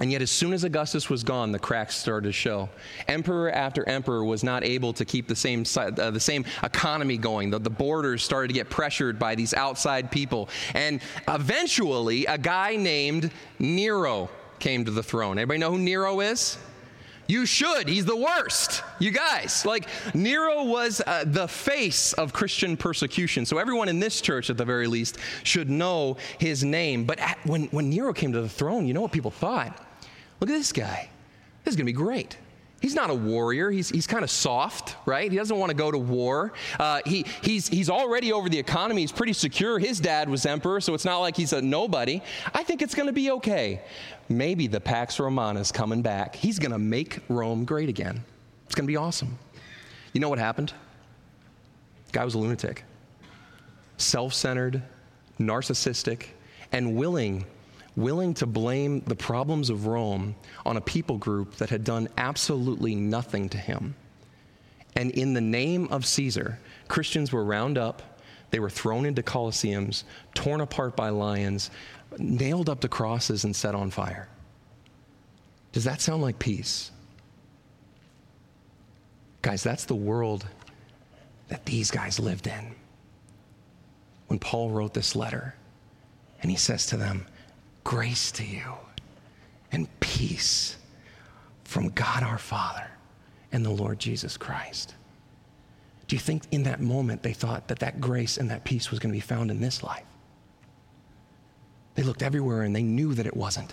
[0.00, 2.70] And yet, as soon as Augustus was gone, the cracks started to show.
[3.06, 7.50] Emperor after emperor was not able to keep the same, uh, the same economy going.
[7.50, 10.48] The, the borders started to get pressured by these outside people.
[10.72, 15.38] And eventually, a guy named Nero came to the throne.
[15.38, 16.56] Everybody know who Nero is?
[17.26, 17.86] You should.
[17.86, 18.82] He's the worst.
[19.00, 19.66] You guys.
[19.66, 23.44] Like, Nero was uh, the face of Christian persecution.
[23.44, 27.04] So, everyone in this church, at the very least, should know his name.
[27.04, 29.88] But at, when, when Nero came to the throne, you know what people thought?
[30.40, 31.08] Look at this guy.
[31.64, 32.36] This is going to be great.
[32.80, 33.70] He's not a warrior.
[33.70, 35.30] He's, he's kind of soft, right?
[35.30, 36.54] He doesn't want to go to war.
[36.78, 39.02] Uh, he, he's, he's already over the economy.
[39.02, 39.78] He's pretty secure.
[39.78, 42.22] His dad was emperor, so it's not like he's a nobody.
[42.54, 43.82] I think it's going to be okay
[44.30, 46.36] maybe the Pax Romana is coming back.
[46.36, 48.24] He's going to make Rome great again.
[48.64, 49.36] It's going to be awesome.
[50.12, 50.72] You know what happened?
[52.12, 52.84] Guy was a lunatic,
[53.98, 54.82] self centered,
[55.38, 56.28] narcissistic,
[56.72, 57.44] and willing,
[57.96, 60.34] willing to blame the problems of Rome
[60.64, 63.94] on a people group that had done absolutely nothing to him.
[64.96, 68.02] And in the name of Caesar, Christians were round up,
[68.50, 71.70] they were thrown into colosseums, torn apart by lions,
[72.18, 74.28] nailed up to crosses and set on fire.
[75.72, 76.90] Does that sound like peace?
[79.42, 80.46] Guys, that's the world
[81.48, 82.74] that these guys lived in.
[84.26, 85.54] When Paul wrote this letter,
[86.42, 87.26] and he says to them,
[87.84, 88.74] Grace to you
[89.72, 90.76] and peace
[91.64, 92.86] from God our Father
[93.52, 94.94] and the Lord Jesus Christ.
[96.06, 98.98] Do you think in that moment they thought that that grace and that peace was
[98.98, 100.04] going to be found in this life?
[101.94, 103.72] They looked everywhere and they knew that it wasn't.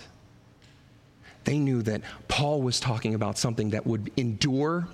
[1.44, 4.86] They knew that Paul was talking about something that would endure,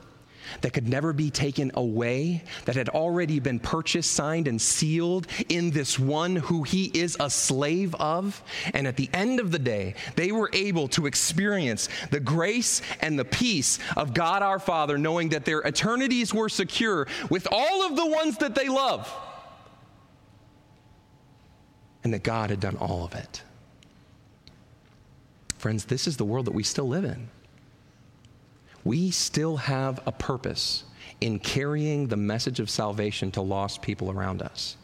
[0.61, 5.71] that could never be taken away, that had already been purchased, signed, and sealed in
[5.71, 8.43] this one who he is a slave of.
[8.73, 13.19] And at the end of the day, they were able to experience the grace and
[13.19, 17.97] the peace of God our Father, knowing that their eternities were secure with all of
[17.97, 19.13] the ones that they love
[22.05, 23.43] and that God had done all of it.
[25.59, 27.29] Friends, this is the world that we still live in.
[28.85, 30.85] We still have a purpose
[31.21, 34.77] in carrying the message of salvation to lost people around us.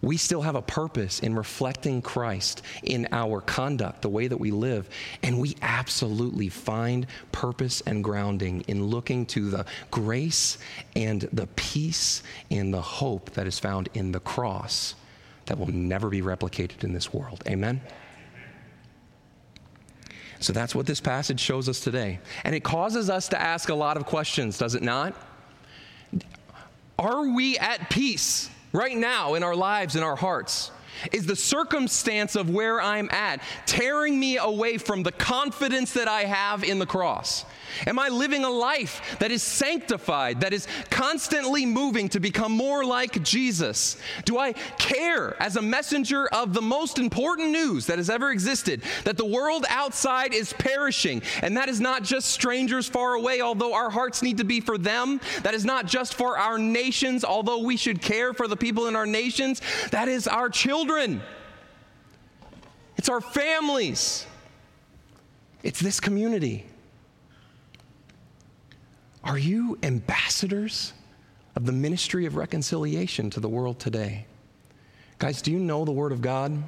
[0.00, 4.52] We still have a purpose in reflecting Christ in our conduct, the way that we
[4.52, 4.88] live.
[5.22, 10.58] And we absolutely find purpose and grounding in looking to the grace
[10.94, 14.94] and the peace and the hope that is found in the cross
[15.46, 17.42] that will never be replicated in this world.
[17.48, 17.80] Amen?
[20.40, 22.20] So that's what this passage shows us today.
[22.44, 25.14] And it causes us to ask a lot of questions, does it not?
[26.98, 30.70] Are we at peace right now in our lives, in our hearts?
[31.12, 36.22] Is the circumstance of where I'm at tearing me away from the confidence that I
[36.22, 37.44] have in the cross?
[37.86, 42.84] Am I living a life that is sanctified, that is constantly moving to become more
[42.84, 43.96] like Jesus?
[44.24, 48.82] Do I care as a messenger of the most important news that has ever existed
[49.04, 51.22] that the world outside is perishing?
[51.42, 54.78] And that is not just strangers far away, although our hearts need to be for
[54.78, 55.20] them.
[55.42, 58.96] That is not just for our nations, although we should care for the people in
[58.96, 59.60] our nations.
[59.90, 61.22] That is our children,
[62.96, 64.26] it's our families,
[65.62, 66.66] it's this community.
[69.28, 70.94] Are you ambassadors
[71.54, 74.24] of the ministry of reconciliation to the world today?
[75.18, 76.62] Guys, do you know the Word of God?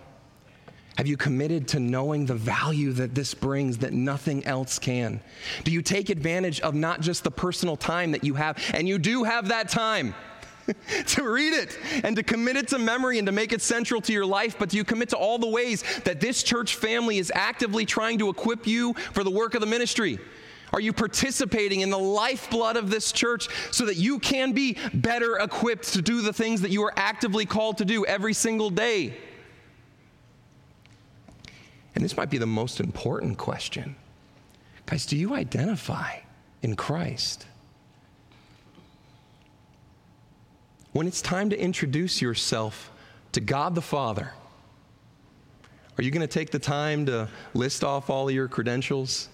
[0.98, 5.22] Have you committed to knowing the value that this brings that nothing else can?
[5.64, 8.98] Do you take advantage of not just the personal time that you have, and you
[8.98, 10.14] do have that time?
[11.06, 14.12] to read it and to commit it to memory and to make it central to
[14.12, 17.32] your life, but do you commit to all the ways that this church family is
[17.34, 20.18] actively trying to equip you for the work of the ministry?
[20.72, 25.36] Are you participating in the lifeblood of this church so that you can be better
[25.36, 29.16] equipped to do the things that you are actively called to do every single day?
[31.94, 33.96] And this might be the most important question.
[34.86, 36.16] Guys, do you identify
[36.62, 37.46] in Christ?
[40.92, 42.90] When it's time to introduce yourself
[43.32, 44.32] to God the Father,
[45.98, 49.28] are you going to take the time to list off all of your credentials?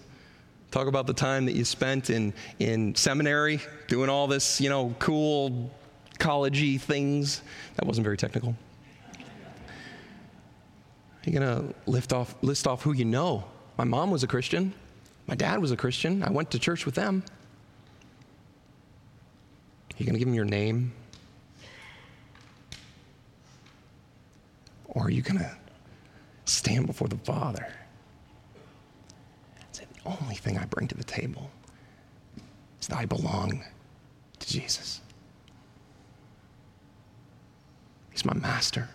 [0.71, 4.93] Talk about the time that you spent in, in seminary doing all this, you know,
[4.99, 5.71] cool
[6.19, 7.41] collegey things.
[7.75, 8.55] That wasn't very technical.
[11.23, 13.43] You're going to lift off, list off who you know.
[13.77, 14.73] My mom was a Christian.
[15.27, 16.23] My dad was a Christian.
[16.23, 17.23] I went to church with them.
[19.97, 20.93] You're going to give them your name?
[24.87, 25.51] Or are you going to
[26.45, 27.67] stand before the Father?
[30.07, 31.49] Only thing I bring to the table
[32.81, 33.63] is that I belong
[34.39, 35.01] to Jesus.
[38.11, 38.89] He's my master.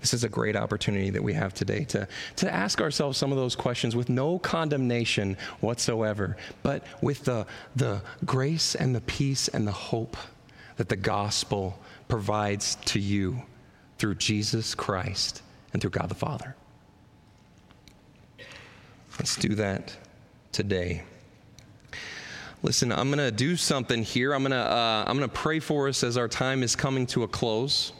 [0.00, 3.38] This is a great opportunity that we have today to, to ask ourselves some of
[3.38, 9.66] those questions with no condemnation whatsoever, but with the, the grace and the peace and
[9.66, 10.16] the hope
[10.76, 11.78] that the gospel
[12.08, 13.42] provides to you
[13.98, 15.40] through Jesus Christ
[15.72, 16.56] and through God the Father.
[19.18, 19.94] Let's do that
[20.52, 21.02] today.
[22.62, 24.32] Listen, I'm going to do something here.
[24.32, 27.06] I'm going to uh, I'm going to pray for us as our time is coming
[27.08, 27.92] to a close.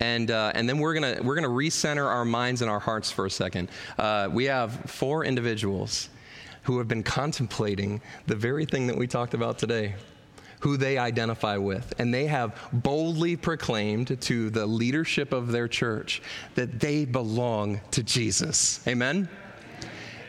[0.00, 3.26] And, uh, and then we're to we're gonna recenter our minds and our hearts for
[3.26, 3.68] a second.
[3.98, 6.08] Uh, we have four individuals
[6.62, 9.94] who have been contemplating the very thing that we talked about today
[10.60, 11.92] who they identify with.
[11.98, 16.22] And they have boldly proclaimed to the leadership of their church
[16.54, 18.86] that they belong to Jesus.
[18.86, 19.28] Amen?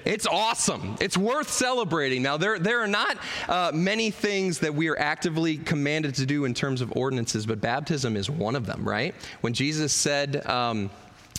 [0.05, 0.95] It's awesome.
[0.99, 2.21] It's worth celebrating.
[2.23, 6.45] Now, there, there are not uh, many things that we are actively commanded to do
[6.45, 9.13] in terms of ordinances, but baptism is one of them, right?
[9.41, 10.89] When Jesus said, um,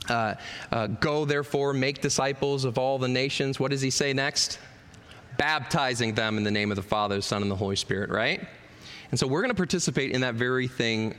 [0.09, 0.35] uh,
[0.71, 4.59] uh, Go, therefore, make disciples of all the nations, what does he say next?
[5.39, 8.47] Baptizing them in the name of the Father, the Son, and the Holy Spirit, right?
[9.11, 11.15] And so we're going to participate in that very thing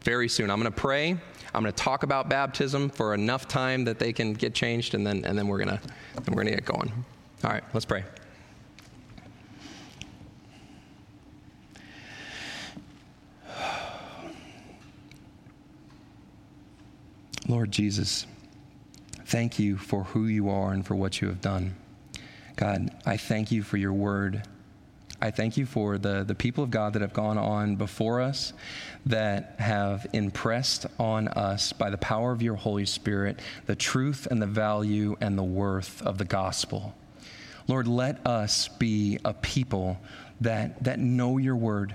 [0.00, 0.50] very soon.
[0.50, 1.18] I'm going to pray.
[1.56, 5.06] I'm going to talk about baptism for enough time that they can get changed, and
[5.06, 5.80] then, and then we're going to
[6.28, 6.92] we're going to get going.
[7.42, 8.04] All right, let's pray.
[17.48, 18.26] Lord Jesus,
[19.24, 21.74] thank you for who you are and for what you have done.
[22.56, 24.42] God, I thank you for your word.
[25.20, 28.52] I thank you for the, the people of God that have gone on before us,
[29.06, 34.42] that have impressed on us by the power of your Holy Spirit the truth and
[34.42, 36.94] the value and the worth of the gospel.
[37.66, 39.98] Lord, let us be a people
[40.40, 41.94] that, that know your word,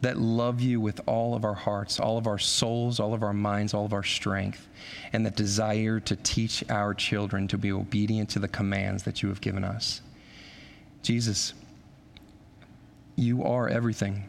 [0.00, 3.32] that love you with all of our hearts, all of our souls, all of our
[3.32, 4.68] minds, all of our strength,
[5.12, 9.28] and that desire to teach our children to be obedient to the commands that you
[9.28, 10.00] have given us.
[11.02, 11.52] Jesus,
[13.16, 14.24] you are everything.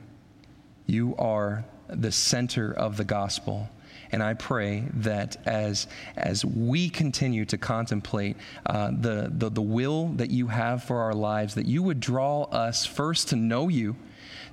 [0.85, 3.69] You are the center of the gospel.
[4.11, 10.07] And I pray that as, as we continue to contemplate uh, the, the, the will
[10.13, 13.97] that you have for our lives, that you would draw us first to know you,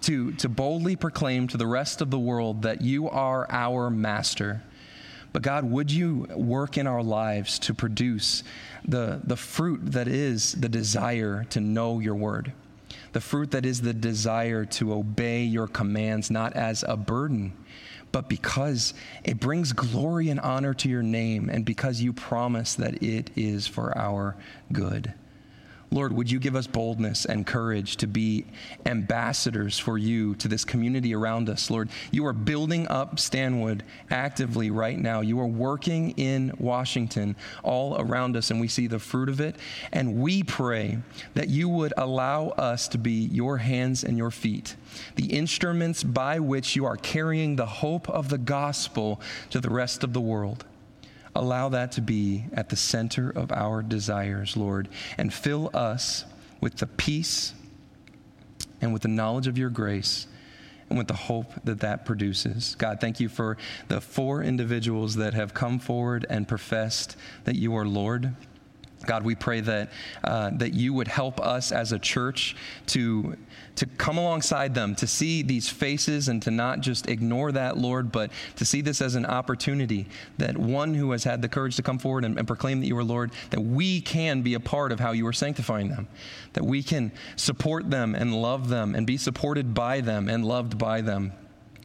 [0.03, 4.63] to, to boldly proclaim to the rest of the world that you are our master.
[5.33, 8.43] But God, would you work in our lives to produce
[8.87, 12.53] the, the fruit that is the desire to know your word?
[13.15, 17.53] The fruit that is the desire to obey your commands, not as a burden,
[18.11, 18.93] but because
[19.23, 23.69] it brings glory and honor to your name, and because you promise that it is
[23.69, 24.37] for our
[24.73, 25.15] good.
[25.95, 28.47] Lord, would you give us boldness and courage to be
[28.85, 31.71] ambassadors for you to this community around us?
[31.71, 35.21] Lord, you are building up Stanwood actively right now.
[35.21, 39.55] You are working in Washington all around us, and we see the fruit of it.
[39.93, 40.99] And we pray
[41.35, 44.75] that you would allow us to be your hands and your feet,
[45.15, 49.21] the instruments by which you are carrying the hope of the gospel
[49.51, 50.65] to the rest of the world.
[51.35, 56.25] Allow that to be at the center of our desires, Lord, and fill us
[56.61, 57.55] with the peace
[58.81, 60.27] and with the knowledge of your grace
[60.89, 62.77] and with the hope that that produces.
[62.77, 63.57] God, thank you for
[63.89, 68.35] the four individuals that have come forward and professed that you are Lord.
[69.07, 69.91] God, we pray that,
[70.23, 73.37] uh, that you would help us as a church to,
[73.77, 78.13] to come alongside them, to see these faces and to not just ignore that, Lord,
[78.13, 80.07] but to see this as an opportunity
[80.39, 82.97] that one who has had the courage to come forward and, and proclaim that you
[82.97, 86.09] are Lord, that we can be a part of how you are sanctifying them,
[86.53, 90.79] that we can support them and love them and be supported by them and loved
[90.79, 91.33] by them.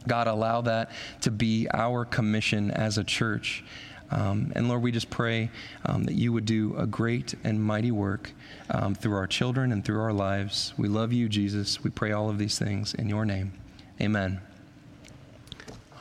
[0.08, 0.92] God, allow that
[1.22, 3.64] to be our commission as a church.
[4.12, 5.52] Um, and Lord, we just pray
[5.86, 8.32] um, that you would do a great and mighty work
[8.72, 10.74] um, through our children and through our lives.
[10.78, 11.84] We love you, Jesus.
[11.84, 13.54] We pray all of these things in your name.
[14.02, 14.42] Amen.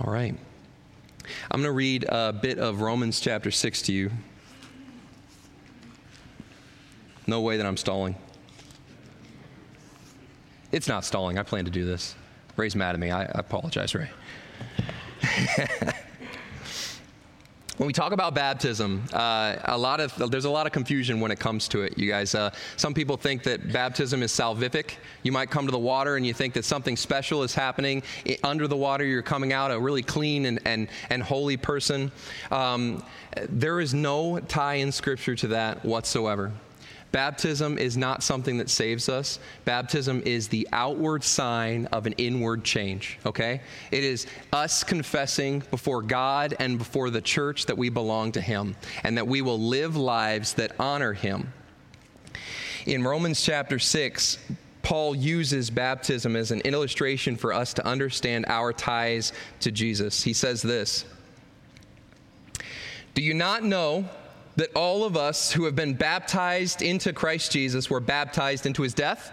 [0.01, 0.35] All right.
[1.51, 4.11] I'm going to read a bit of Romans chapter 6 to you.
[7.27, 8.17] No way that I'm stalling.
[10.73, 11.39] It's not stalling.
[11.39, 12.15] I plan to do this.
[12.57, 13.11] Ray's mad at me.
[13.11, 14.09] I, I apologize, Ray.
[17.79, 21.31] when we talk about baptism, uh, a lot of there's a lot of confusion when
[21.31, 21.97] it comes to it.
[21.97, 24.95] You guys, uh, some people think that baptism is salvific.
[25.23, 28.03] You might come to the water and you think that something special is happening
[28.43, 29.05] under the water.
[29.05, 32.11] You're coming out a really clean and and, and holy person.
[32.51, 33.05] Um,
[33.49, 36.53] there is no tie in Scripture to that whatsoever.
[37.11, 39.39] Baptism is not something that saves us.
[39.65, 43.63] Baptism is the outward sign of an inward change, okay?
[43.91, 48.77] It is us confessing before God and before the church that we belong to Him
[49.05, 51.53] and that we will live lives that honor Him.
[52.85, 54.39] In Romans chapter 6,
[54.83, 60.23] Paul uses baptism as an illustration for us to understand our ties to Jesus.
[60.23, 61.07] He says this
[63.15, 64.07] Do you not know?
[64.59, 68.93] That all of us who have been baptized into Christ Jesus were baptized into his
[68.93, 69.33] death?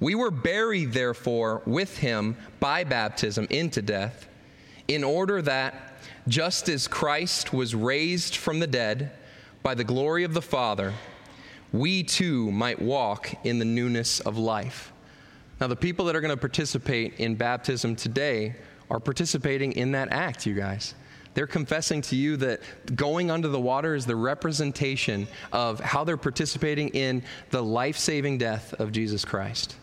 [0.00, 4.26] We were buried, therefore, with him by baptism into death,
[4.88, 9.12] in order that, just as Christ was raised from the dead
[9.62, 10.94] by the glory of the Father,
[11.70, 14.90] we too might walk in the newness of life.
[15.60, 18.56] Now, the people that are going to participate in baptism today
[18.90, 20.94] are participating in that act, you guys.
[21.34, 22.60] They're confessing to you that
[22.96, 28.38] going under the water is the representation of how they're participating in the life saving
[28.38, 29.76] death of Jesus Christ.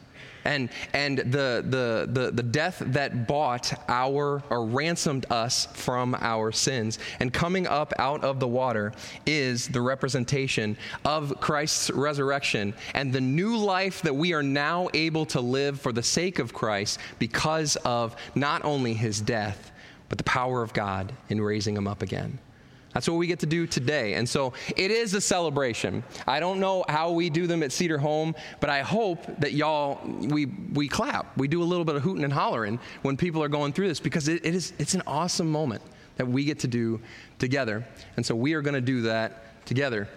[0.46, 6.52] And, and the, the, the, the death that bought our or ransomed us from our
[6.52, 7.00] sins.
[7.20, 8.94] And coming up out of the water
[9.26, 15.26] is the representation of Christ's resurrection and the new life that we are now able
[15.28, 19.72] to live for the sake of Christ because of not only his death,
[20.16, 22.40] but the power of God in raising him up again.
[22.94, 24.14] That's what we get to do today.
[24.14, 26.02] And so it is a celebration.
[26.26, 30.46] I don't know how we do them at Cedarhome, but I hope that y'all, we,
[30.46, 31.38] we clap.
[31.38, 34.00] We do a little bit of hooting and hollering when people are going through this
[34.00, 35.82] because it, it is, it's an awesome moment
[36.16, 37.02] that we get to do
[37.38, 37.86] together.
[38.16, 40.08] And so we are going to do that together.